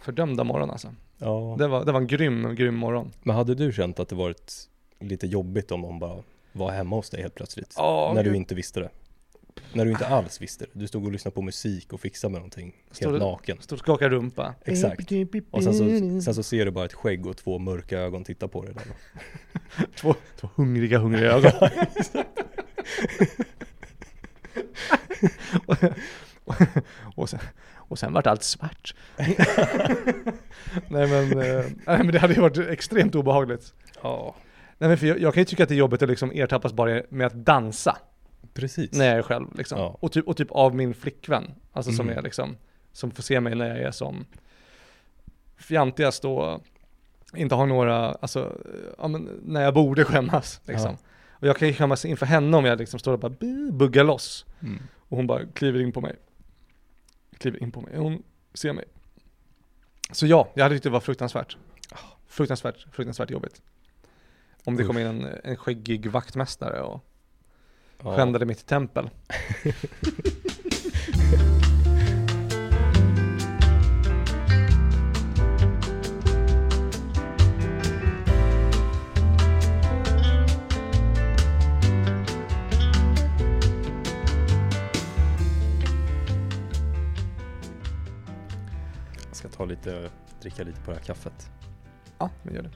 fördömda 0.02 0.44
morgon 0.44 0.70
alltså. 0.72 0.94
Ja. 1.18 1.56
Det 1.60 1.68
var, 1.68 1.86
det 1.86 1.92
var 1.92 2.00
en 2.02 2.08
grym, 2.08 2.56
grym 2.56 2.76
morgon. 2.76 3.12
Men 3.24 3.36
hade 3.36 3.56
du 3.56 3.72
känt 3.74 4.00
att 4.00 4.10
det 4.10 4.16
varit 4.16 4.54
lite 5.00 5.28
jobbigt 5.28 5.72
om 5.72 5.82
någon 5.82 6.00
bara 6.00 6.24
var 6.52 6.72
hemma 6.72 6.96
hos 6.96 7.10
dig 7.10 7.22
helt 7.22 7.36
plötsligt? 7.36 7.74
Ja, 7.78 8.12
när 8.16 8.24
du 8.24 8.30
gud. 8.30 8.38
inte 8.38 8.56
visste 8.56 8.80
det? 8.80 8.90
När 9.74 9.86
du 9.86 9.92
inte 9.92 10.08
alls 10.08 10.42
visste 10.42 10.66
det? 10.66 10.72
Du 10.74 10.88
stod 10.88 11.06
och 11.06 11.12
lyssnade 11.12 11.36
på 11.36 11.42
musik 11.42 11.94
och 11.94 12.00
fixade 12.02 12.32
med 12.32 12.40
någonting 12.40 12.76
Stod 12.92 13.12
helt 13.12 13.24
naken. 13.24 13.58
Stod 13.62 13.76
och 13.76 13.80
skakade 13.80 14.16
rumpa. 14.16 14.56
Exakt. 14.66 15.12
Och 15.52 15.64
sen 15.64 15.74
så, 15.74 16.22
sen 16.22 16.36
så 16.36 16.44
ser 16.44 16.66
du 16.66 16.72
bara 16.72 16.86
ett 16.86 16.94
skägg 16.94 17.26
och 17.26 17.38
två 17.38 17.60
mörka 17.60 18.00
ögon 18.00 18.24
titta 18.24 18.48
på 18.48 18.64
dig 18.64 18.74
där. 18.74 18.84
Två, 19.96 20.16
två 20.40 20.50
hungriga, 20.56 21.00
hungriga 21.00 21.32
ögon. 21.36 21.52
och, 25.66 25.84
och, 26.46 26.56
och, 27.16 27.30
sen, 27.30 27.40
och 27.76 28.00
sen 28.00 28.14
vart 28.14 28.28
allt 28.28 28.44
svart. 28.44 28.96
nej, 30.88 31.08
men, 31.08 31.40
eh, 31.40 31.66
nej 31.86 31.98
men 31.98 32.12
det 32.12 32.20
hade 32.20 32.34
ju 32.34 32.42
varit 32.42 32.58
extremt 32.58 33.16
obehagligt. 33.16 33.74
Ja, 34.04 34.36
Nej 34.78 34.88
men 34.88 34.98
för 34.98 35.08
jag, 35.08 35.20
jag 35.20 35.34
kan 35.34 35.42
ju 35.42 35.46
tycka 35.46 35.64
att 35.64 35.70
det 35.70 35.76
är 35.76 35.80
jobbigt 35.80 36.02
att 36.02 36.10
liksom 36.10 36.32
ertappas 36.32 36.74
bara 36.74 37.02
med 37.10 37.28
att 37.28 37.34
dansa 37.34 37.98
precis. 38.54 38.92
när 38.92 39.06
jag 39.06 39.18
är 39.18 39.22
själv 39.22 39.48
liksom. 39.58 39.80
Ja. 39.80 39.98
Och, 40.00 40.12
typ, 40.12 40.28
och 40.28 40.38
typ 40.38 40.52
av 40.52 40.76
min 40.76 40.94
flickvän. 40.94 41.52
Alltså 41.72 41.92
som 41.92 42.06
Mm. 42.08 42.18
är 42.18 42.22
liksom, 42.22 42.58
som 42.92 43.12
får 43.12 43.24
se 43.24 43.40
mig 43.40 43.56
när 43.56 43.68
jag 43.68 43.78
är 43.80 43.92
som 43.92 44.26
fjantigast 45.58 46.26
och 46.26 46.64
inte 47.34 47.56
har 47.56 47.66
några, 47.66 48.12
alltså, 48.12 48.58
ja 48.98 49.08
men 49.08 49.40
när 49.44 49.62
jag 49.62 49.74
borde 49.74 50.06
skämmas 50.06 50.62
liksom. 50.66 50.98
Och 51.30 51.48
jag 51.48 51.58
kan 51.58 51.68
ju 51.68 51.74
skämmas 51.74 52.06
inför 52.06 52.26
henne 52.26 52.58
om 52.58 52.66
jag 52.66 52.78
liksom 52.80 53.00
står 53.00 53.14
och 53.14 53.20
bara 53.20 53.32
bu- 53.32 53.72
buggar 53.72 54.04
loss. 54.04 54.46
Mm. 54.62 54.80
Och 54.96 55.18
hon 55.18 55.28
bara 55.28 55.46
kliver 55.46 55.80
in 55.82 55.92
på 55.92 56.02
mig. 56.02 56.16
Kliver 57.38 57.64
in 57.64 57.72
på 57.72 57.82
mig. 57.82 57.98
Hon 57.98 58.24
ser 58.54 58.74
mig. 58.74 58.86
Så 60.12 60.28
ja, 60.28 60.50
jag 60.54 60.64
hade 60.64 60.76
tyckt 60.76 60.84
det 60.84 60.90
var 60.90 61.00
fruktansvärt. 61.00 61.58
Fruktansvärt, 62.28 62.86
fruktansvärt 62.92 63.30
jobbigt. 63.32 63.62
Om 64.64 64.76
det 64.76 64.82
Usch. 64.84 64.88
kom 64.88 64.98
in 64.98 65.08
en, 65.08 65.28
en 65.44 65.58
skäggig 65.58 66.08
vaktmästare 66.12 66.82
och 66.82 67.06
Ja. 68.04 68.16
skändade 68.16 68.46
mitt 68.46 68.66
tempel. 68.66 69.10
Jag 89.28 89.36
ska 89.36 89.50
ta 89.50 89.66
lite, 89.66 90.10
dricka 90.42 90.64
lite 90.64 90.82
på 90.82 90.92
det 90.92 90.98
här 90.98 91.04
kaffet. 91.04 91.52
Ja, 92.18 92.30
men 92.44 92.56
gör 92.56 92.64
det. 92.64 92.72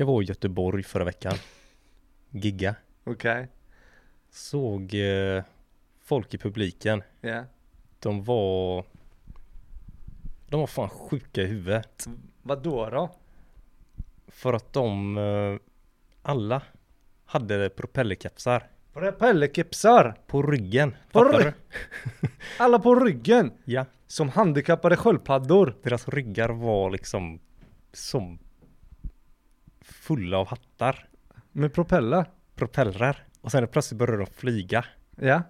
Jag 0.00 0.06
var 0.06 0.22
i 0.22 0.24
Göteborg 0.24 0.82
förra 0.82 1.04
veckan. 1.04 1.34
Gigga. 2.30 2.74
Okej. 3.04 3.48
Såg 4.30 4.94
eh, 4.94 5.44
folk 6.00 6.34
i 6.34 6.38
publiken. 6.38 7.02
Ja. 7.20 7.44
De 7.98 8.24
var... 8.24 8.84
De 10.48 10.60
var 10.60 10.66
fan 10.66 10.88
sjuka 10.88 11.42
i 11.42 11.46
huvudet. 11.46 12.08
Vad 12.42 12.62
då 12.62 12.90
då? 12.90 13.10
För 14.28 14.52
att 14.52 14.72
de 14.72 15.18
eh, 15.18 15.56
alla 16.22 16.62
hade 17.24 17.70
propellerkepsar 17.70 18.68
Propellerkepsar! 18.92 20.14
på 20.26 20.42
ryggen. 20.42 20.96
På 21.12 21.24
ry-? 21.24 21.52
Alla 22.58 22.78
på 22.78 22.94
ryggen! 22.94 23.52
Ja. 23.64 23.86
Som 24.06 24.28
handikappade 24.28 24.96
sköldpaddor. 24.96 25.76
Deras 25.82 26.08
ryggar 26.08 26.48
var 26.48 26.90
liksom 26.90 27.40
som 27.92 28.38
fulla 29.92 30.38
av 30.38 30.46
hattar. 30.46 31.08
Med 31.52 31.72
propeller. 31.72 32.24
Propellrar. 32.54 33.24
Och 33.40 33.50
sen 33.50 33.68
plötsligt 33.68 33.98
började 33.98 34.18
de 34.18 34.26
flyga. 34.26 34.84
Ja. 35.16 35.42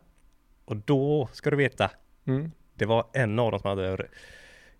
Och 0.64 0.76
då 0.76 1.28
ska 1.32 1.50
du 1.50 1.56
veta. 1.56 1.90
Mm. 2.24 2.50
Det 2.74 2.86
var 2.86 3.06
en 3.12 3.38
av 3.38 3.50
dem 3.50 3.60
som 3.60 3.68
hade 3.68 4.06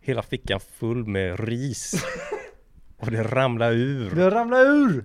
hela 0.01 0.23
fickan 0.23 0.61
full 0.61 1.07
med 1.07 1.40
ris. 1.40 2.05
Och 2.96 3.11
det 3.11 3.23
ramlade 3.23 3.75
ur. 3.75 4.11
Det 4.14 4.31
ramlade 4.31 4.68
ur! 4.68 5.05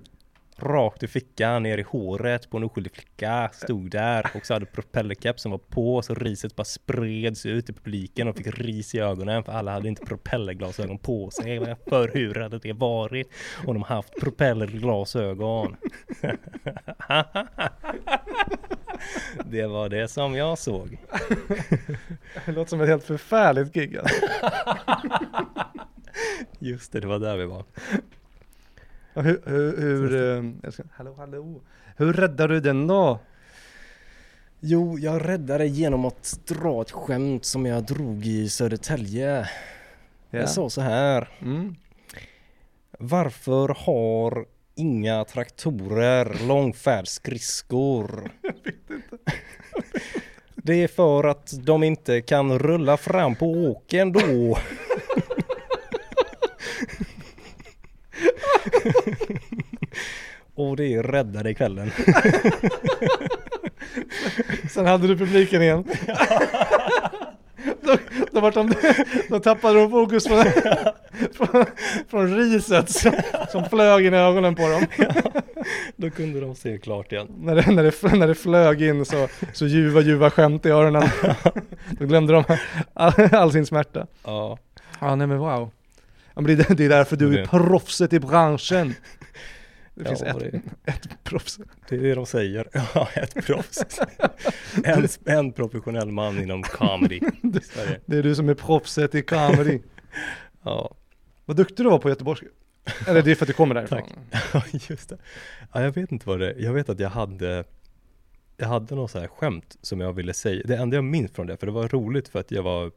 Rakt 0.57 1.03
i 1.03 1.07
fickan, 1.07 1.63
ner 1.63 1.77
i 1.77 1.81
håret 1.81 2.49
på 2.49 2.57
en 2.57 2.63
oskyldig 2.63 2.91
flicka. 2.91 3.49
Stod 3.53 3.91
där 3.91 4.31
och 4.35 4.45
så 4.45 4.53
hade 4.53 4.65
propellerkeps 4.65 5.41
som 5.41 5.51
var 5.51 5.57
på 5.57 6.01
så 6.01 6.13
riset 6.13 6.55
bara 6.55 6.63
spreds 6.63 7.45
ut 7.45 7.69
i 7.69 7.73
publiken 7.73 8.27
och 8.27 8.37
fick 8.37 8.59
ris 8.59 8.95
i 8.95 8.99
ögonen 8.99 9.43
för 9.43 9.51
alla 9.51 9.71
hade 9.71 9.87
inte 9.87 10.05
propellerglasögon 10.05 10.97
på 10.97 11.31
sig. 11.31 11.75
För 11.89 12.11
hur 12.13 12.35
hade 12.35 12.59
det 12.59 12.73
varit 12.73 13.29
om 13.67 13.73
de 13.73 13.83
haft 13.83 14.19
propellerglasögon? 14.21 15.75
Det 19.45 19.67
var 19.67 19.89
det 19.89 20.07
som 20.07 20.35
jag 20.35 20.57
såg. 20.57 20.97
Det 22.45 22.51
låter 22.51 22.69
som 22.69 22.81
ett 22.81 22.87
helt 22.87 23.03
förfärligt 23.03 23.73
gig 23.73 23.97
alltså. 23.97 24.25
Just 26.59 26.91
det, 26.91 26.99
det 26.99 27.07
var 27.07 27.19
där 27.19 27.37
vi 27.37 27.45
var. 27.45 27.63
Hur, 29.15 29.41
hur, 29.45 29.77
hur, 29.77 30.15
eh, 30.65 30.71
ska, 30.71 30.83
hallå, 30.91 31.15
hallå. 31.17 31.61
Hur 31.97 32.13
räddar 32.13 32.47
du 32.47 32.59
den 32.59 32.87
då? 32.87 33.19
Jo, 34.59 34.99
jag 34.99 35.29
räddade 35.29 35.67
genom 35.67 36.05
att 36.05 36.39
dra 36.47 36.81
ett 36.81 36.91
skämt 36.91 37.45
som 37.45 37.65
jag 37.65 37.83
drog 37.83 38.25
i 38.25 38.49
Södertälje. 38.49 39.49
Ja. 40.29 40.39
Jag 40.39 40.49
sa 40.49 40.69
så 40.69 40.81
här. 40.81 41.29
Mm. 41.41 41.75
Varför 42.99 43.75
har 43.77 44.45
inga 44.75 45.25
traktorer 45.25 46.47
långfärdsskridskor? 46.47 48.31
Det 50.55 50.83
är 50.83 50.87
för 50.87 51.23
att 51.23 51.65
de 51.65 51.83
inte 51.83 52.21
kan 52.21 52.59
rulla 52.59 52.97
fram 52.97 53.35
på 53.35 53.45
åken 53.45 54.11
då. 54.11 54.57
Och 60.55 60.75
det 60.75 61.01
räddade 61.01 61.53
kvällen. 61.53 61.91
Sen 64.69 64.85
hade 64.85 65.07
du 65.07 65.17
publiken 65.17 65.61
igen. 65.61 65.83
då, 67.81 67.97
då, 68.31 68.39
vart 68.39 68.53
de, 68.53 68.73
då 69.29 69.39
tappade 69.39 69.79
de 69.79 69.91
fokus 69.91 70.23
det. 70.23 70.93
från, 71.33 71.65
från 72.09 72.37
riset 72.37 72.89
som, 72.89 73.11
som 73.51 73.65
flög 73.69 74.05
in 74.05 74.13
i 74.13 74.17
ögonen 74.17 74.55
på 74.55 74.69
dem. 74.69 74.85
Då 75.95 76.09
kunde 76.09 76.39
de 76.39 76.55
se 76.55 76.77
klart 76.77 77.11
igen. 77.11 77.27
När 77.39 77.55
det, 77.55 77.71
när 77.71 77.83
det, 77.83 78.17
när 78.17 78.27
det 78.27 78.35
flög 78.35 78.81
in 78.81 79.05
så, 79.05 79.27
så 79.53 79.67
ljuva, 79.67 80.01
ljuva 80.01 80.29
skämt 80.31 80.65
i 80.65 80.69
öronen. 80.69 81.09
Då 81.89 82.05
glömde 82.05 82.33
de 82.33 82.43
all, 82.93 83.13
all 83.31 83.51
sin 83.51 83.65
smärta. 83.65 84.07
Ja, 84.23 84.57
Ja, 84.99 85.15
nej 85.15 85.27
men 85.27 85.37
wow. 85.37 85.69
Ja, 86.35 86.41
men 86.41 86.57
det, 86.57 86.69
är- 86.69 86.75
det 86.75 86.85
är 86.85 86.89
därför 86.89 87.15
du 87.15 87.33
är 87.33 87.37
Det- 87.41 87.47
proffset 87.47 88.13
i 88.13 88.19
branschen. 88.19 88.95
Det 89.97 90.03
Ja, 90.03 90.09
finns 90.09 90.21
ett, 90.21 90.39
det- 90.39 90.61
ett 90.91 91.23
proffs. 91.23 91.59
det 91.89 91.95
är 91.95 91.99
det 91.99 92.15
de 92.15 92.25
säger. 92.25 92.67
Ja, 92.95 93.09
ett 93.15 93.45
proffs. 93.45 93.83
En, 94.83 95.07
en 95.25 95.51
professionell 95.53 96.11
man 96.11 96.41
inom 96.41 96.63
comedy 96.63 97.15
i 97.15 97.59
Sverige. 97.63 97.99
Det 98.05 98.17
är 98.17 98.23
du 98.23 98.35
som 98.35 98.49
är 98.49 98.53
proffset 98.53 99.15
i 99.15 99.21
comedy. 99.21 99.79
Ja, 100.63 100.95
Vad 101.45 101.57
duktig 101.57 101.85
du 101.85 101.89
var 101.89 101.99
på 101.99 102.09
göteborgska. 102.09 102.45
Eller 103.07 103.21
det 103.21 103.31
är 103.31 103.35
för 103.35 103.45
att 103.45 103.47
du 103.47 103.53
kommer 103.53 103.75
därifrån. 103.75 104.01
Ja, 104.53 104.63
just 104.71 105.09
det. 105.09 105.17
Ja, 105.73 105.81
jag 105.81 105.91
vet 105.91 106.11
inte 106.11 106.27
vad 106.27 106.39
det 106.39 106.51
är. 106.51 106.59
Jag 106.59 106.73
vet 106.73 106.89
att 106.89 106.99
jag 106.99 107.09
hade 107.09 107.63
Jag 108.57 108.67
hade 108.67 108.95
något 108.95 109.11
så 109.11 109.19
här 109.19 109.27
skämt 109.27 109.77
som 109.81 109.99
jag 110.01 110.13
ville 110.13 110.33
säga. 110.33 110.61
Det 110.65 110.75
enda 110.77 110.97
jag 110.97 111.03
minns 111.03 111.31
från 111.31 111.47
det, 111.47 111.57
för 111.57 111.65
det 111.65 111.71
var 111.73 111.87
roligt 111.87 112.27
för 112.27 112.39
att 112.39 112.51
jag 112.51 112.63
var 112.63 112.91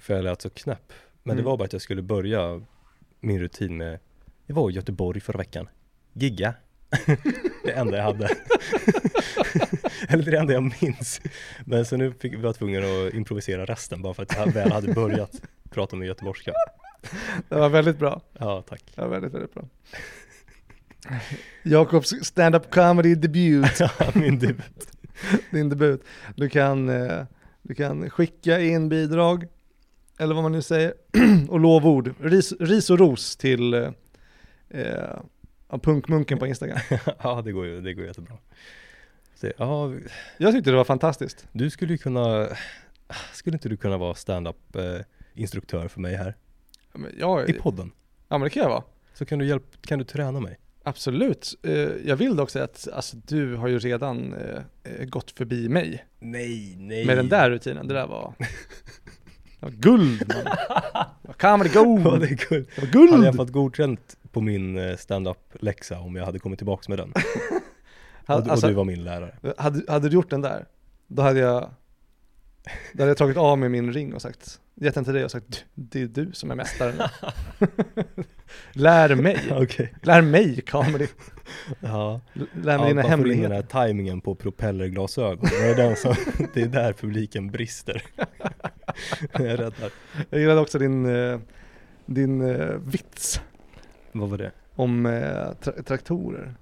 För 0.00 0.14
jag 0.14 0.24
lät 0.24 0.42
så 0.42 0.50
knäpp. 0.50 0.92
Men 1.26 1.32
Mm. 1.32 1.44
det 1.44 1.50
var 1.50 1.56
bara 1.56 1.64
att 1.64 1.72
jag 1.72 1.82
skulle 1.82 2.02
börja 2.02 2.62
min 3.20 3.40
rutin 3.40 3.76
med 3.76 3.98
Jag 4.46 4.54
var 4.54 4.70
i 4.70 4.72
Göteborg 4.72 5.20
förra 5.20 5.38
veckan. 5.38 5.68
Gigga. 6.12 6.54
det 7.64 7.70
enda 7.72 7.96
jag 7.96 8.04
hade. 8.04 8.28
Eller 10.08 10.22
det 10.30 10.38
enda 10.38 10.52
jag 10.52 10.62
minns. 10.82 11.20
Men 11.64 11.84
så 11.86 11.96
nu 11.96 12.12
fick, 12.12 12.34
var 12.36 12.42
jag 12.44 12.56
tvungen 12.56 12.82
att 13.08 13.14
improvisera 13.14 13.64
resten 13.64 14.02
bara 14.02 14.14
för 14.14 14.22
att 14.22 14.36
jag 14.36 14.52
väl 14.52 14.72
hade 14.72 14.92
börjat 14.94 15.40
prata 15.70 15.96
med 15.96 16.08
göteborgska. 16.08 16.52
Det 17.48 17.54
var 17.54 17.68
väldigt 17.68 17.98
bra. 17.98 18.22
Ja, 18.38 18.62
tack. 18.68 18.82
Det 18.94 19.00
var 19.00 19.08
väldigt, 19.08 19.34
väldigt 19.34 19.54
bra. 19.54 19.64
Jakobs 21.62 22.14
stand-up 22.22 22.70
comedy 22.70 23.14
debut, 23.14 23.80
Ja, 23.80 23.90
min 24.14 24.38
debut. 24.38 24.88
din 25.50 25.68
debut. 25.68 26.04
Du 26.36 26.48
kan, 26.48 26.88
eh, 26.88 27.24
du 27.62 27.74
kan 27.74 28.10
skicka 28.10 28.60
in 28.60 28.88
bidrag, 28.88 29.46
eller 30.18 30.34
vad 30.34 30.42
man 30.42 30.52
nu 30.52 30.62
säger, 30.62 30.94
och 31.48 31.60
lovord. 31.60 32.14
Ris, 32.20 32.52
ris 32.60 32.90
och 32.90 32.98
ros 32.98 33.36
till 33.36 33.74
eh, 33.74 33.90
ja, 35.68 35.78
punkmunken 35.82 36.38
på 36.38 36.46
Instagram. 36.46 36.78
ja, 37.22 37.42
det 37.44 37.52
går 37.52 37.66
ju, 37.66 37.80
det 37.80 37.94
går 37.94 38.04
jättebra. 38.06 38.34
Så, 39.34 39.50
ja, 39.58 39.92
Jag 40.38 40.52
tyckte 40.54 40.70
det 40.70 40.76
var 40.76 40.84
fantastiskt. 40.84 41.46
du 41.52 41.70
skulle 41.70 41.92
ju 41.92 41.98
kunna, 41.98 42.48
skulle 43.32 43.54
inte 43.56 43.68
du 43.68 43.76
kunna 43.76 43.96
vara 43.98 44.14
stand-up 44.14 44.76
eh, 44.76 45.00
instruktör 45.34 45.88
för 45.88 46.00
mig 46.00 46.16
här 46.16 46.34
Ja, 46.94 47.00
Jag, 47.18 47.48
i 47.50 47.52
podden? 47.52 47.90
ja 48.28 48.38
men 48.38 48.44
det 48.44 48.50
kan 48.50 48.62
jag 48.62 48.70
vara. 48.70 48.82
Så 49.14 49.24
kan 49.26 49.38
du 49.38 49.46
hjälpa, 49.46 49.66
kan 49.80 49.98
du 49.98 50.04
träna 50.04 50.40
mig? 50.40 50.58
Absolut. 50.82 51.54
Eh, 51.62 51.72
jag 52.04 52.16
vill 52.16 52.36
dock 52.36 52.50
säga 52.50 52.64
att 52.64 52.88
alltså, 52.92 53.16
du 53.16 53.54
har 53.54 53.68
ju 53.68 53.78
redan 53.78 54.34
eh, 54.34 54.62
eh, 54.82 55.04
gått 55.06 55.30
förbi 55.30 55.68
mig 55.68 56.06
Nej, 56.18 56.76
nej. 56.78 57.06
med 57.06 57.16
den 57.16 57.28
där 57.28 57.50
rutinen. 57.50 57.88
Det 57.88 57.94
där 57.94 58.06
var, 58.06 58.34
det 59.60 59.66
var 59.66 59.70
guld 59.70 60.32
Comedy 61.38 61.70
Ja, 61.74 61.82
gold. 61.84 62.20
det 62.20 62.26
är 62.26 62.36
kul. 62.36 62.66
Det 62.76 62.80
var 62.80 62.86
Hade 63.10 63.12
jag 63.16 63.22
guld. 63.24 63.36
fått 63.36 63.52
godkänt 63.52 64.16
på 64.32 64.40
min 64.40 64.78
eh, 64.78 64.96
stand-up 64.96 65.38
läxa 65.60 65.98
om 66.00 66.16
jag 66.16 66.24
hade 66.24 66.38
kommit 66.38 66.58
tillbaks 66.58 66.88
med 66.88 66.98
den? 66.98 67.12
Och, 68.26 68.44
du- 68.44 68.50
Alltså, 68.50 68.66
och 68.66 68.70
du 68.70 68.76
var 68.76 68.84
min 68.84 69.04
lärare. 69.04 69.34
hade, 69.58 69.92
hade 69.92 70.08
du 70.08 70.14
gjort 70.14 70.30
den 70.30 70.40
där, 70.40 70.64
då 71.06 71.22
hade 71.22 71.40
jag 71.40 71.70
då 72.92 73.02
hade 73.02 73.10
jag 73.10 73.16
tagit 73.16 73.36
av 73.36 73.58
mig 73.58 73.68
min 73.68 73.92
ring 73.92 74.14
och 74.14 74.22
sagt, 74.22 74.60
gett 74.74 74.94
den 74.94 75.04
till 75.04 75.14
dig 75.14 75.24
och 75.24 75.30
sagt, 75.30 75.46
"Du, 75.48 75.62
det 75.74 76.02
är 76.02 76.24
du 76.24 76.32
som 76.32 76.50
är 76.50 76.54
mästaren. 76.54 76.94
Lär 78.72 79.14
mig, 79.14 79.38
Okej. 79.50 79.94
lär 80.02 80.22
mig 80.22 80.60
comedy. 80.60 81.06
Ja. 81.80 82.20
Lär 82.34 82.78
mig 82.78 82.78
ja 82.78 82.78
dina 82.78 82.88
in 82.90 82.96
den 82.96 83.06
hemligheter. 83.06 83.54
här 83.54 83.62
tajmingen 83.62 84.20
på 84.20 84.34
propellerglasögon. 84.34 85.46
Det 85.50 85.70
är, 85.70 85.74
den 85.76 85.96
som, 85.96 86.14
det 86.54 86.62
är 86.62 86.66
där 86.66 86.92
publiken 86.92 87.50
brister. 87.50 88.02
jag 89.32 89.42
är 89.46 89.56
rädd 89.56 89.74
där. 89.80 89.90
Jag 90.30 90.40
gillade 90.40 90.60
också 90.60 90.78
din, 90.78 91.06
eh, 91.06 91.40
din 92.06 92.40
eh, 92.40 92.74
vits 92.76 93.40
Vad 94.12 94.30
var 94.30 94.38
det? 94.38 94.52
om 94.74 95.06
eh, 95.06 95.12
tra- 95.62 95.82
traktorer 95.82 96.54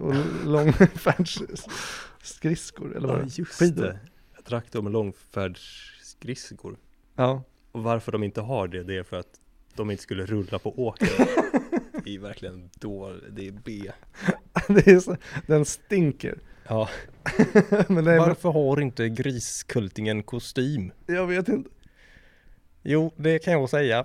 och 0.00 0.14
långfärdsskridskor 0.44 2.96
eller 2.96 3.08
vad 3.08 3.18
Ja 3.20 3.24
just 3.24 3.58
Skidor. 3.58 3.82
det. 3.84 3.98
Traktor 4.44 4.82
med 4.82 4.92
långfärdsskridskor. 4.92 6.76
Ja, 7.16 7.42
Och 7.72 7.82
varför 7.82 8.12
de 8.12 8.22
inte 8.22 8.40
har 8.40 8.68
det, 8.68 8.82
det 8.82 8.96
är 8.96 9.02
för 9.02 9.18
att 9.18 9.40
de 9.74 9.90
inte 9.90 10.02
skulle 10.02 10.26
rulla 10.26 10.58
på 10.58 10.86
åkern. 10.86 11.08
det 12.04 12.14
är 12.14 12.18
verkligen 12.18 12.70
då, 12.74 13.16
det 13.30 13.48
är 13.48 13.52
B. 13.64 13.90
det 14.68 14.86
är 14.86 15.00
så, 15.00 15.16
den 15.46 15.64
stinker. 15.64 16.38
Ja, 16.70 16.88
Men 17.88 18.06
är, 18.06 18.18
varför 18.18 18.50
har 18.50 18.80
inte 18.80 19.08
griskultingen 19.08 20.22
kostym? 20.22 20.92
jag 21.06 21.26
vet 21.26 21.48
inte. 21.48 21.70
Jo, 22.82 23.12
det 23.16 23.38
kan 23.38 23.52
jag 23.52 23.70
säga. 23.70 24.04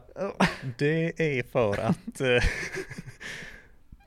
Det 0.78 1.22
är 1.38 1.44
för 1.52 1.78
att 1.80 2.22
eh, 2.22 2.44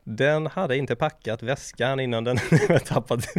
den 0.04 0.46
hade 0.46 0.76
inte 0.76 0.96
packat 0.96 1.42
väskan 1.42 2.00
innan 2.00 2.24
den 2.24 2.38
tappade. 2.84 3.22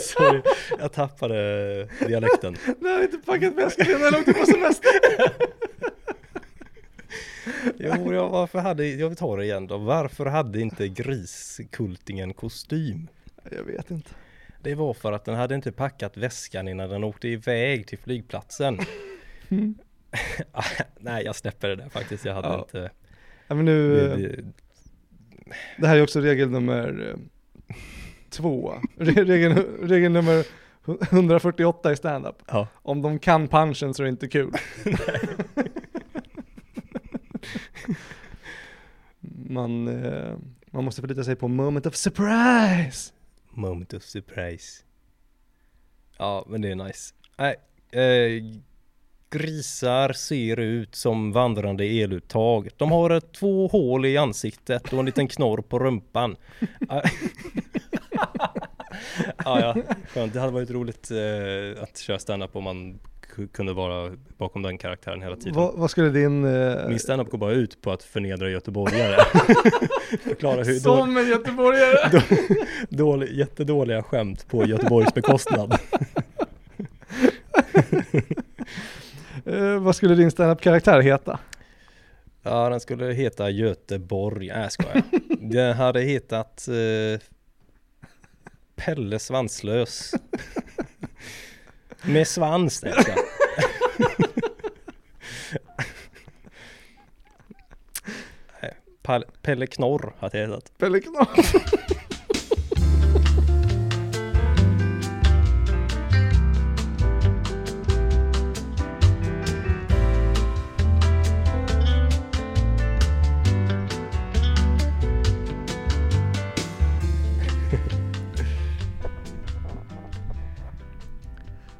Sorry, 0.00 0.42
jag 0.78 0.92
tappade 0.92 1.88
dialekten. 2.06 2.56
Du 2.80 2.88
har 2.88 3.02
inte 3.02 3.18
packat 3.18 3.54
väskan 3.54 3.86
innan 3.86 4.00
jag 4.02 4.14
åkte 4.14 4.32
på 4.32 4.46
semester. 4.46 4.90
Jo, 7.78 8.12
ja, 8.14 8.28
varför 8.28 8.58
hade, 8.58 8.86
jag 8.86 9.18
tar 9.18 9.36
det 9.36 9.44
igen 9.44 9.66
då. 9.66 9.78
Varför 9.78 10.26
hade 10.26 10.60
inte 10.60 10.88
griskultingen 10.88 12.34
kostym? 12.34 13.08
Jag 13.50 13.64
vet 13.64 13.90
inte. 13.90 14.10
Det 14.62 14.74
var 14.74 14.94
för 14.94 15.12
att 15.12 15.24
den 15.24 15.34
hade 15.34 15.54
inte 15.54 15.72
packat 15.72 16.16
väskan 16.16 16.68
innan 16.68 16.88
den 16.90 17.04
åkte 17.04 17.28
iväg 17.28 17.86
till 17.86 17.98
flygplatsen. 17.98 18.78
Nej, 21.00 21.24
jag 21.24 21.36
släpper 21.36 21.68
det 21.68 21.76
där 21.76 21.88
faktiskt. 21.88 22.24
Jag 22.24 22.34
hade 22.34 22.48
Ja. 22.48 22.58
inte... 22.58 22.90
Ja, 23.48 23.54
men 23.54 23.64
nu, 23.64 23.94
Det, 23.96 24.26
eh, 24.26 24.44
det, 25.78 25.86
här 25.86 25.96
är 25.96 26.02
också 26.02 26.20
regel 26.20 26.50
nummer 26.50 27.08
eh, 27.10 27.20
två. 28.30 28.74
Re- 28.96 29.24
Regel, 29.24 29.52
regel 29.82 30.12
nummer 30.12 30.46
148 31.10 31.92
i 31.92 31.96
standup. 31.96 32.36
ja. 32.48 32.68
Om 32.74 33.02
de 33.02 33.18
kan 33.18 33.48
punchen 33.48 33.94
så 33.94 34.02
är 34.02 34.04
det 34.04 34.10
inte 34.10 34.28
kul. 34.28 34.52
man, 39.50 40.04
eh, 40.04 40.36
man 40.70 40.84
måste 40.84 41.00
förlita 41.00 41.24
sig 41.24 41.36
på 41.36 41.48
moment 41.48 41.86
of 41.86 41.96
surprise. 41.96 43.12
Moment 43.50 43.94
of 43.94 44.02
surprise. 44.02 44.82
Ja, 46.18 46.44
men 46.48 46.60
det 46.60 46.70
är 46.70 46.74
nice. 46.74 47.14
Nej, 47.36 47.56
eh, 47.90 48.42
grisar 49.30 50.12
ser 50.12 50.60
ut 50.60 50.94
som 50.94 51.32
vandrande 51.32 51.84
eluttag. 51.84 52.68
De 52.76 52.90
har 52.90 53.20
två 53.20 53.68
hål 53.68 54.06
i 54.06 54.16
ansiktet 54.16 54.92
och 54.92 54.98
en 54.98 55.06
liten 55.06 55.28
knorr 55.28 55.62
på 55.62 55.78
rumpan. 55.78 56.36
Ah. 56.88 57.02
ja, 59.44 59.60
ja, 59.60 59.76
skönt. 60.08 60.32
Det 60.32 60.40
hade 60.40 60.52
varit 60.52 60.70
roligt 60.70 61.10
eh, 61.10 61.82
att 61.82 61.98
köra 61.98 62.18
stand-up 62.18 62.56
om 62.56 62.64
man 62.64 62.98
kunde 63.52 63.72
vara 63.72 64.12
bakom 64.38 64.62
den 64.62 64.78
karaktären 64.78 65.22
hela 65.22 65.36
tiden. 65.36 65.54
Vad, 65.54 65.74
vad 65.74 65.90
skulle 65.90 66.08
din... 66.10 66.44
Eh, 66.44 66.88
Min 66.88 66.98
standup 66.98 67.30
går 67.30 67.38
bara 67.38 67.52
ut 67.52 67.82
på 67.82 67.92
att 67.92 68.02
förnedra 68.02 68.50
göteborgare. 68.50 69.16
Förklara 70.24 70.62
hur 70.62 70.74
då, 70.74 70.96
som 70.96 71.16
en 71.16 71.28
göteborgare! 71.28 72.22
dålig, 72.88 73.32
jättedåliga 73.32 74.02
skämt 74.02 74.46
på 74.48 74.66
Göteborgs 74.66 75.14
bekostnad. 75.14 75.74
eh, 79.44 79.78
vad 79.78 79.96
skulle 79.96 80.14
din 80.14 80.30
standup-karaktär 80.30 81.00
heta? 81.00 81.38
Ja, 82.42 82.68
den 82.68 82.80
skulle 82.80 83.12
heta 83.12 83.50
Göteborg. 83.50 84.48
Nej, 84.48 84.62
jag 84.62 84.72
skojar. 84.72 85.02
Den 85.40 85.76
hade 85.76 86.00
hetat 86.00 86.68
eh, 86.68 87.20
Pelle 88.76 89.18
Svanslös. 89.18 90.14
Med 92.06 92.28
svans, 92.28 92.80
det 92.80 92.94
Pal- 99.02 99.24
Pelle 99.42 99.66
Knorr 99.66 100.14
hade 100.18 100.38
jag 100.38 100.48
hetat. 100.48 100.72
Pelle 100.78 101.00
Knorr. 101.00 101.28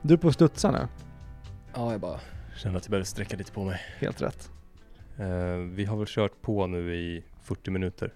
Du 0.07 0.15
är 0.15 0.19
på 0.19 0.33
studsa 0.33 0.71
nu. 0.71 0.89
Ja, 1.75 1.93
jag 1.93 2.01
bara 2.01 2.21
Känner 2.57 2.77
att 2.77 2.85
jag 2.85 2.91
behöver 2.91 3.05
sträcka 3.05 3.37
lite 3.37 3.53
på 3.53 3.65
mig. 3.65 3.81
Helt 3.99 4.23
rätt. 4.23 4.51
Eh, 5.19 5.57
vi 5.57 5.85
har 5.85 5.97
väl 5.97 6.07
kört 6.09 6.43
på 6.43 6.67
nu 6.67 6.95
i 6.95 7.25
40 7.43 7.71
minuter. 7.71 8.15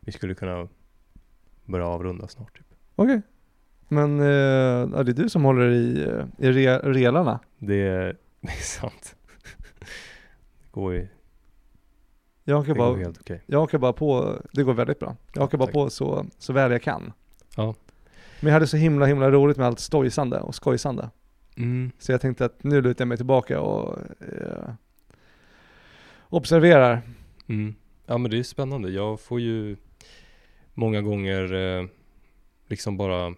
Vi 0.00 0.12
skulle 0.12 0.34
kunna 0.34 0.68
börja 1.64 1.86
avrunda 1.86 2.28
snart 2.28 2.56
typ. 2.56 2.66
Okej. 2.96 3.22
Men 3.88 4.20
eh, 4.20 4.26
ja, 4.96 5.02
det 5.02 5.10
är 5.10 5.22
du 5.22 5.28
som 5.28 5.44
håller 5.44 5.70
i, 5.70 6.02
eh, 6.02 6.46
i 6.48 6.52
re, 6.52 6.78
relarna. 6.78 7.40
Det 7.58 7.88
är, 7.88 8.16
det 8.40 8.52
är 8.52 8.62
sant. 8.62 9.16
Det 10.62 10.70
går 10.70 10.94
ju 10.94 11.08
Jag 12.44 12.56
hakar, 12.56 12.74
det 12.74 12.78
går 12.78 12.92
bara, 12.92 12.98
helt 12.98 13.20
okej. 13.20 13.42
jag 13.46 13.60
hakar 13.60 13.78
bara 13.78 13.92
på, 13.92 14.38
det 14.52 14.62
går 14.62 14.74
väldigt 14.74 14.98
bra. 14.98 15.16
Jag 15.34 15.42
hakar 15.42 15.58
bara 15.58 15.66
tack. 15.66 15.74
på 15.74 15.90
så, 15.90 16.26
så 16.38 16.52
väl 16.52 16.72
jag 16.72 16.82
kan. 16.82 17.12
Ja. 17.56 17.74
Men 18.40 18.46
jag 18.46 18.52
hade 18.52 18.66
så 18.66 18.76
himla 18.76 19.06
himla 19.06 19.30
roligt 19.30 19.56
med 19.56 19.66
allt 19.66 19.80
stojsande 19.80 20.40
och 20.40 20.54
skojsande. 20.54 21.10
Mm. 21.62 21.90
Så 21.98 22.12
jag 22.12 22.20
tänkte 22.20 22.44
att 22.44 22.64
nu 22.64 22.82
lutar 22.82 23.02
jag 23.02 23.08
mig 23.08 23.16
tillbaka 23.16 23.60
och 23.60 23.98
eh, 24.22 24.72
observerar. 26.28 27.02
Mm. 27.46 27.74
Ja 28.06 28.18
men 28.18 28.30
det 28.30 28.38
är 28.38 28.42
spännande. 28.42 28.90
Jag 28.90 29.20
får 29.20 29.40
ju 29.40 29.76
många 30.74 31.02
gånger 31.02 31.52
eh, 31.54 31.86
liksom 32.66 32.96
bara 32.96 33.34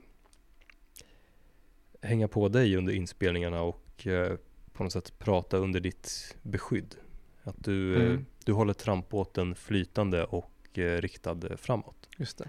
hänga 2.03 2.29
på 2.29 2.49
dig 2.49 2.77
under 2.77 2.93
inspelningarna 2.93 3.63
och 3.63 4.07
eh, 4.07 4.37
på 4.73 4.83
något 4.83 4.93
sätt 4.93 5.19
prata 5.19 5.57
under 5.57 5.81
ditt 5.81 6.37
beskydd. 6.43 6.95
Att 7.43 7.65
du, 7.65 7.95
eh, 7.97 8.03
Mm. 8.11 8.27
du 8.45 8.53
håller 8.53 8.73
trampbåten 8.75 9.55
flytande 9.55 10.25
och 10.25 10.79
eh, 10.79 11.01
riktad 11.01 11.57
framåt. 11.57 12.09
Just 12.19 12.39
det. 12.39 12.49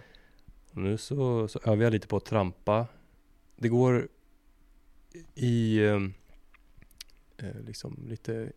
Och 0.71 0.77
nu 0.77 0.97
så, 0.97 1.47
så 1.47 1.59
övar 1.65 1.83
jag 1.83 1.93
lite 1.93 2.07
på 2.07 2.17
att 2.17 2.25
trampa. 2.25 2.87
Det 3.55 3.69
går 3.69 4.07
i 5.35 5.77
eh, 5.85 5.95
eh, 7.37 7.59
liksom 7.65 8.03
lite 8.07 8.51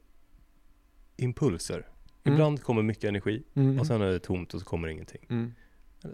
impulser. 1.16 1.88
Mm. 2.24 2.34
Ibland 2.34 2.62
kommer 2.62 2.82
mycket 2.82 3.04
energi 3.04 3.42
Mm. 3.54 3.80
och 3.80 3.86
sen 3.86 4.02
är 4.02 4.06
det 4.06 4.18
tomt 4.18 4.54
och 4.54 4.60
så 4.60 4.66
kommer 4.66 4.88
ingenting. 4.88 5.26
Mm. 5.30 5.54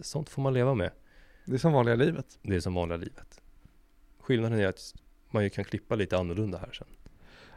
Sånt 0.01 0.29
får 0.29 0.43
man 0.43 0.55
leva 0.55 0.75
med. 0.75 0.91
Det 1.45 1.55
är 1.55 1.59
som 1.59 1.73
vanliga 1.73 1.95
livet. 1.95 2.39
Det 2.43 2.57
är 2.57 2.61
som 2.61 2.75
vanliga 2.75 2.97
livet. 2.99 3.41
Skillnaden 4.19 4.59
är 4.61 4.67
att 4.67 4.95
man 5.31 5.45
ju 5.45 5.51
kan 5.51 5.65
klippa 5.65 5.95
lite 5.95 6.19
annorlunda 6.19 6.59
här 6.59 6.73
sen. 6.73 6.87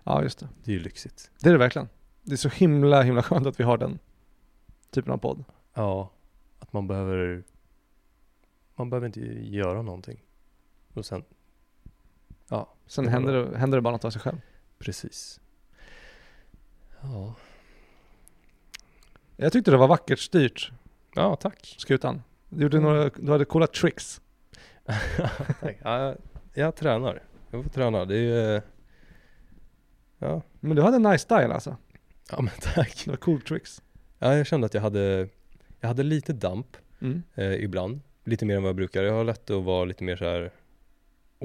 Ja, 0.04 0.24
just 0.24 0.40
det. 0.40 0.50
Det 0.64 0.72
är 0.72 0.74
ju 0.76 0.80
lyxigt. 0.84 1.32
Det 1.42 1.50
är 1.50 1.54
det 1.54 1.60
verkligen. 1.60 1.90
Det 2.24 2.34
är 2.34 2.38
så 2.38 2.50
himla 2.50 3.02
himla 3.02 3.24
skönt 3.24 3.48
att 3.48 3.60
vi 3.60 3.64
har 3.64 3.78
den 3.78 4.00
typen 4.90 5.12
av 5.14 5.18
podd. 5.18 5.44
Ja, 5.74 6.12
att 6.60 6.74
man 6.74 6.88
behöver 6.88 7.44
man 8.76 8.90
behöver 8.90 9.08
inte 9.08 9.22
göra 9.56 9.82
någonting. 9.82 10.24
Och 10.94 11.06
sen, 11.06 11.24
ja, 12.50 12.74
Sen 12.88 13.04
Det 13.06 13.12
händer 13.12 13.34
det, 13.34 13.58
händer 13.58 13.78
det 13.78 13.82
bara 13.82 13.92
något 13.92 14.06
av 14.06 14.12
sig 14.12 14.22
själv. 14.22 14.42
precis. 14.80 15.40
Ja, 17.02 17.36
Jag 19.36 19.52
tyckte 19.54 19.72
det 19.72 19.78
var 19.78 19.88
vackert 19.88 20.20
styrt, 20.20 20.72
ja 21.16 21.36
tack. 21.36 21.76
skutan. 21.80 22.24
Du, 22.50 22.64
gjorde 22.64 22.80
några, 22.80 23.10
du 23.10 23.32
hade 23.32 23.46
coola 23.46 23.68
tricks. 23.68 24.22
Ja, 25.84 26.00
jag, 26.00 26.18
jag 26.54 26.76
tränar. 26.76 27.24
Jag 27.52 27.64
får 27.64 27.70
träna. 27.70 28.06
Det 28.06 28.18
är 28.18 28.62
Ja, 30.20 30.42
Men 30.60 30.76
du 30.76 30.82
hade 30.82 30.96
en 30.96 31.04
nice 31.04 31.18
style 31.24 31.54
alltså. 31.54 31.78
ja 32.32 32.42
men 32.42 32.54
tack. 32.62 33.02
Det 33.06 33.12
var 33.12 33.18
cool 33.18 33.42
tricks. 33.42 33.82
Ja, 34.20 34.36
jag 34.36 34.48
kände 34.48 34.66
att 34.66 34.74
jag 34.74 34.82
hade, 34.82 35.30
jag 35.80 35.88
hade 35.88 36.04
lite 36.04 36.34
damp 36.34 36.78
Mm. 37.02 37.24
eh, 37.36 37.54
ibland. 37.54 38.02
Lite 38.24 38.46
mer 38.46 38.56
än 38.56 38.64
vad 38.64 38.70
jag 38.70 38.76
brukar. 38.76 39.04
Jag 39.04 39.14
har 39.14 39.24
lätt 39.24 39.50
att 39.50 39.64
vara 39.64 39.86
lite 39.86 40.04
mer 40.04 40.16
så 40.16 40.26
här 40.26 40.52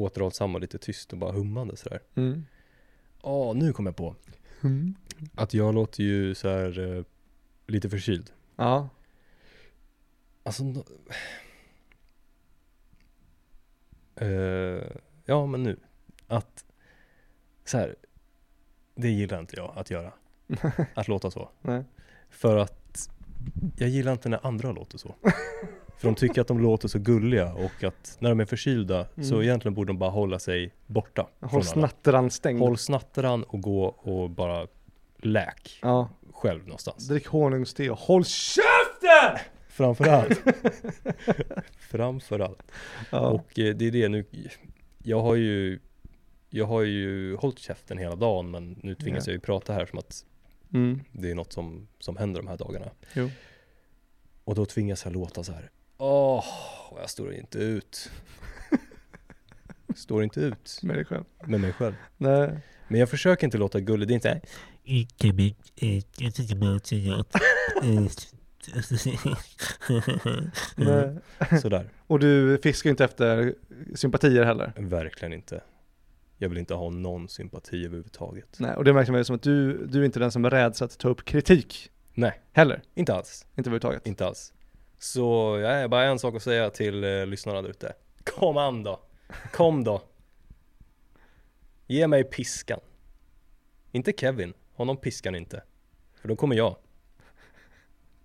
återhållsam 0.00 0.54
och 0.54 0.60
lite 0.60 0.78
tyst 0.78 1.12
och 1.12 1.18
bara 1.18 1.32
hummande 1.32 1.76
sådär. 1.76 2.00
Mm. 2.14 2.46
Ja, 3.22 3.52
nu 3.52 3.72
kom 3.72 3.86
jag 3.86 3.96
på. 3.96 4.16
Mm. 4.62 4.94
Att 5.34 5.54
jag 5.54 5.74
låter 5.74 6.02
ju 6.02 6.34
så 6.34 6.48
här 6.48 6.96
eh, 6.96 7.04
lite 7.66 7.90
förkyld. 7.90 8.32
Ja. 8.56 8.88
Alltså, 10.42 10.64
nå- 10.64 10.84
Eh, 14.16 14.86
ja 15.24 15.46
men 15.46 15.62
nu. 15.62 15.76
Att 16.26 16.64
så 17.64 17.78
här, 17.78 17.96
det 18.94 19.08
gillar 19.10 19.40
inte 19.40 19.56
jag 19.56 19.72
att 19.76 19.90
göra. 19.90 20.12
Att 20.94 21.08
låta 21.08 21.30
så. 21.30 21.50
Nej. 21.60 21.84
För 22.30 22.56
att 22.56 23.10
jag 23.76 23.88
gillar 23.88 24.12
inte 24.12 24.28
när 24.28 24.46
andra 24.46 24.72
låter 24.72 24.98
så. 24.98 25.14
För 26.00 26.08
de 26.08 26.14
tycker 26.14 26.40
att 26.40 26.48
de 26.48 26.60
låter 26.60 26.88
så 26.88 26.98
gulliga 26.98 27.52
och 27.52 27.84
att 27.84 28.16
när 28.20 28.28
de 28.30 28.40
är 28.40 28.44
förkylda 28.44 29.06
så 29.22 29.34
Mm. 29.34 29.42
egentligen 29.42 29.74
borde 29.74 29.88
de 29.88 29.98
bara 29.98 30.10
hålla 30.10 30.38
sig 30.38 30.72
borta. 30.86 31.28
Håll 31.40 31.64
snatteran 31.64 32.30
stängd. 32.30 32.60
Håll 32.60 32.78
snattran 32.78 33.42
och 33.42 33.60
gå 33.60 33.84
och 33.84 34.30
bara 34.30 34.66
läk 35.18 35.78
Ja. 35.82 36.08
själv 36.32 36.62
någonstans. 36.62 37.08
Drick 37.08 37.26
honungste 37.26 37.90
och 37.90 37.98
håll 37.98 38.24
käften! 38.24 39.38
Framförallt. 39.68 40.42
Framförallt. 41.78 42.62
Ja. 43.10 43.18
Och 43.28 43.58
eh, 43.58 43.74
det 43.76 43.86
är 43.86 43.90
det 43.90 44.08
nu. 44.08 44.24
Jag 45.02 45.20
har 45.20 45.34
ju 45.34 45.80
jag 46.50 46.66
har 46.66 46.82
ju 46.82 47.36
hållit 47.36 47.58
käften 47.58 47.98
hela 47.98 48.16
dagen 48.16 48.50
men 48.50 48.80
nu 48.82 48.94
tvingas 48.94 49.26
Ja. 49.26 49.30
jag 49.30 49.34
ju 49.36 49.40
prata 49.40 49.72
här 49.72 49.86
som 49.86 49.98
att 49.98 50.24
Mm. 50.72 51.00
det 51.12 51.30
är 51.30 51.34
något 51.34 51.52
som, 51.52 51.88
som 51.98 52.16
händer 52.16 52.40
de 52.42 52.48
här 52.48 52.56
dagarna. 52.56 52.86
Jo. 53.14 53.30
Och 54.44 54.54
då 54.54 54.66
tvingas 54.66 55.04
jag 55.04 55.12
låta 55.14 55.42
så 55.44 55.52
här. 55.52 55.70
Åh, 56.40 56.98
jag 57.00 57.10
står 57.10 57.32
inte 57.34 57.58
ut. 57.58 58.10
står 59.96 60.22
inte 60.22 60.40
ut 60.40 60.78
Med 60.82 60.96
dig 60.96 61.04
själv. 61.04 61.24
med 61.46 61.60
mig 61.60 61.72
själv. 61.72 61.94
Nej. 62.16 62.58
Men 62.88 63.00
jag 63.00 63.10
försöker 63.10 63.46
inte 63.46 63.58
låta 63.58 63.80
gullig. 63.80 64.08
Det 64.08 64.12
är 64.12 64.14
inte 64.14 64.28
så 64.28 64.34
här, 64.34 64.42
Inte 64.84 65.32
mycket, 65.32 65.82
eh, 65.82 66.02
jag 66.24 66.34
tycker 66.34 66.54
bara 66.56 66.76
att 66.76 66.92
jag... 66.92 67.24
Nej. 70.76 71.60
sådär. 71.60 71.88
Och 72.06 72.18
du 72.18 72.58
fiskar 72.62 72.90
inte 72.90 73.04
efter 73.04 73.54
sympatier 73.94 74.44
heller. 74.44 74.72
Verkligen 74.76 75.32
inte. 75.32 75.62
Jag 76.38 76.48
vill 76.48 76.58
inte 76.58 76.74
ha 76.74 76.90
någon 76.90 77.28
sympati 77.28 77.84
överhuvudtaget. 77.84 78.56
Nej, 78.58 78.76
och 78.76 78.84
det 78.84 78.92
märker 78.92 79.12
man 79.12 79.24
som 79.24 79.36
att 79.36 79.42
du, 79.42 79.86
du 79.86 80.00
är 80.00 80.04
inte 80.04 80.18
den 80.18 80.32
som 80.32 80.44
är 80.44 80.50
rädd 80.50 80.82
att 80.82 80.98
ta 80.98 81.08
upp 81.08 81.24
kritik 81.24 81.90
Nej, 82.14 82.40
heller. 82.52 82.82
inte 82.94 83.14
alls. 83.14 83.46
Inte 83.50 83.60
överhuvudtaget. 83.60 84.06
Inte 84.06 84.26
alls. 84.26 84.52
Så 85.02 85.58
jag 85.62 85.72
är 85.72 85.88
bara 85.88 86.04
en 86.04 86.18
sak 86.18 86.34
att 86.34 86.42
säga 86.42 86.70
till 86.70 87.04
eh, 87.04 87.26
lyssnarna 87.26 87.62
där 87.62 87.68
ute. 87.68 87.92
Kom 88.24 88.56
an 88.56 88.82
då. 88.82 89.00
Kom 89.52 89.84
då. 89.84 90.02
Ge 91.86 92.06
mig 92.06 92.24
piskan. 92.24 92.80
Inte 93.92 94.12
Kevin. 94.12 94.54
Honom 94.74 94.96
piskan 94.96 95.34
inte. 95.34 95.62
För 96.20 96.28
då 96.28 96.36
kommer 96.36 96.56
jag. 96.56 96.76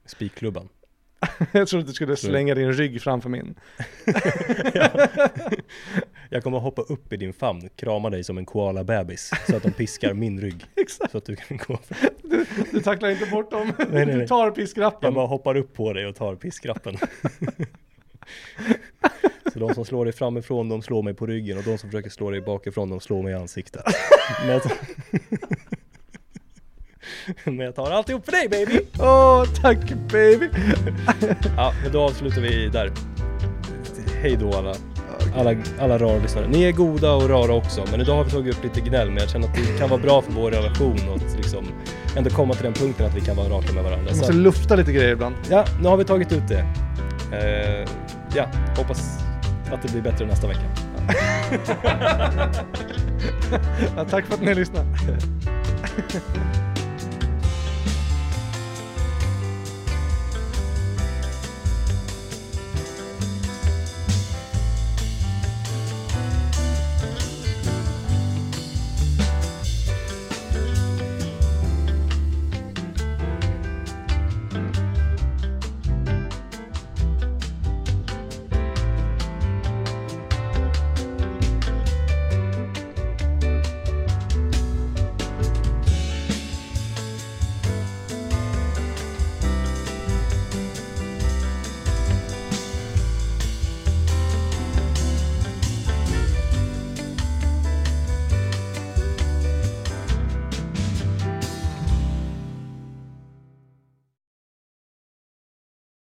Spikklubban. 0.05 0.69
Jag 1.51 1.67
trodde 1.67 1.81
att 1.81 1.87
du 1.87 1.93
skulle 1.93 2.15
slänga 2.15 2.55
din 2.55 2.73
rygg 2.73 3.01
framför 3.01 3.29
min. 3.29 3.59
Jag 6.29 6.43
kommer 6.43 6.59
hoppa 6.59 6.81
upp 6.81 7.13
i 7.13 7.17
din 7.17 7.33
famn, 7.33 7.69
krama 7.75 8.09
dig 8.09 8.23
som 8.23 8.37
en 8.37 8.45
koala-bebis. 8.45 9.31
Så 9.49 9.55
att 9.55 9.63
de 9.63 9.71
piskar 9.71 10.13
min 10.23 10.41
rygg. 10.41 10.65
Exakt. 10.75 11.11
Så 11.11 11.17
att 11.17 11.25
du 11.25 11.35
kan 11.35 11.57
gå. 11.57 11.79
Du 12.71 12.81
tacklar 12.81 13.09
inte 13.09 13.25
bort 13.25 13.51
dem. 13.51 13.73
nej, 13.77 14.05
nej. 14.05 14.15
Du 14.15 14.27
tar 14.27 14.51
piskrappen. 14.51 14.99
Jag 15.01 15.13
bara 15.13 15.27
hoppar 15.27 15.57
upp 15.57 15.73
på 15.73 15.93
dig 15.93 16.07
och 16.07 16.15
tar 16.15 16.35
piskrappen. 16.35 16.97
Så 19.53 19.59
de 19.59 19.73
som 19.73 19.85
slår 19.85 20.05
dig 20.05 20.13
framifrån, 20.13 20.69
de 20.69 20.81
slår 20.81 21.01
mig 21.03 21.13
på 21.13 21.25
ryggen 21.25 21.57
och 21.57 21.63
de 21.63 21.77
som 21.77 21.89
försöker 21.89 22.09
slå 22.09 22.31
dig 22.31 22.41
bakifrån, 22.41 22.89
de 22.89 22.99
slår 22.99 23.23
mig 23.23 23.31
i 23.31 23.35
ansiktet. 23.35 23.83
Men 24.45 24.49
jag, 24.49 24.61
men 27.43 27.59
jag 27.59 27.75
tar 27.75 27.91
alltihop 27.91 28.25
för 28.25 28.31
dig 28.31 28.49
baby! 28.49 28.79
Åh, 28.99 29.45
tack 29.61 29.93
baby! 30.11 30.49
Ja, 31.57 31.73
men 31.83 31.91
då 31.91 32.01
avslutar 32.01 32.41
vi 32.41 32.69
där. 32.69 32.91
Hej 34.21 34.37
då 34.37 34.53
alla, 34.53 34.75
alla, 35.35 35.55
alla 35.79 35.97
rara 35.97 36.17
lyssnare. 36.17 36.47
Ni 36.47 36.63
är 36.63 36.71
goda 36.71 37.11
och 37.13 37.29
rara 37.29 37.53
också, 37.53 37.83
men 37.91 38.01
idag 38.01 38.15
har 38.15 38.23
vi 38.23 38.31
tagit 38.31 38.57
upp 38.57 38.63
lite 38.63 38.81
gnäll, 38.81 39.07
men 39.07 39.17
jag 39.17 39.29
känner 39.29 39.47
att 39.47 39.55
det 39.55 39.79
kan 39.79 39.89
vara 39.89 40.01
bra 40.01 40.21
för 40.21 40.31
vår 40.31 40.51
relation 40.51 40.97
att 41.15 41.35
liksom 41.37 41.65
ändå 42.17 42.29
komma 42.29 42.53
till 42.53 42.63
den 42.63 42.73
punkten 42.73 43.05
att 43.05 43.15
vi 43.15 43.21
kan 43.21 43.35
vara 43.35 43.49
raka 43.49 43.73
med 43.73 43.83
varandra. 43.83 44.09
Så 44.11 44.17
måste 44.17 44.31
att- 44.31 44.37
lufta 44.39 44.75
lite 44.75 44.91
grejer 44.91 45.11
ibland. 45.11 45.35
Ja, 45.49 45.65
nu 45.81 45.87
har 45.89 45.97
vi 45.97 46.03
tagit 46.05 46.31
ut 46.31 46.47
det. 46.47 46.65
Eh, 47.31 47.87
ja, 48.35 48.45
hoppas 48.77 49.19
att 49.73 49.81
det 49.81 49.91
blir 49.91 50.01
bättre 50.01 50.25
nästa 50.25 50.47
vecka. 50.47 50.61
Ja, 53.97 54.05
tack 54.09 54.25
för 54.25 54.33
att 54.33 54.41
ni 54.41 54.55
lyssnade. 54.55 54.85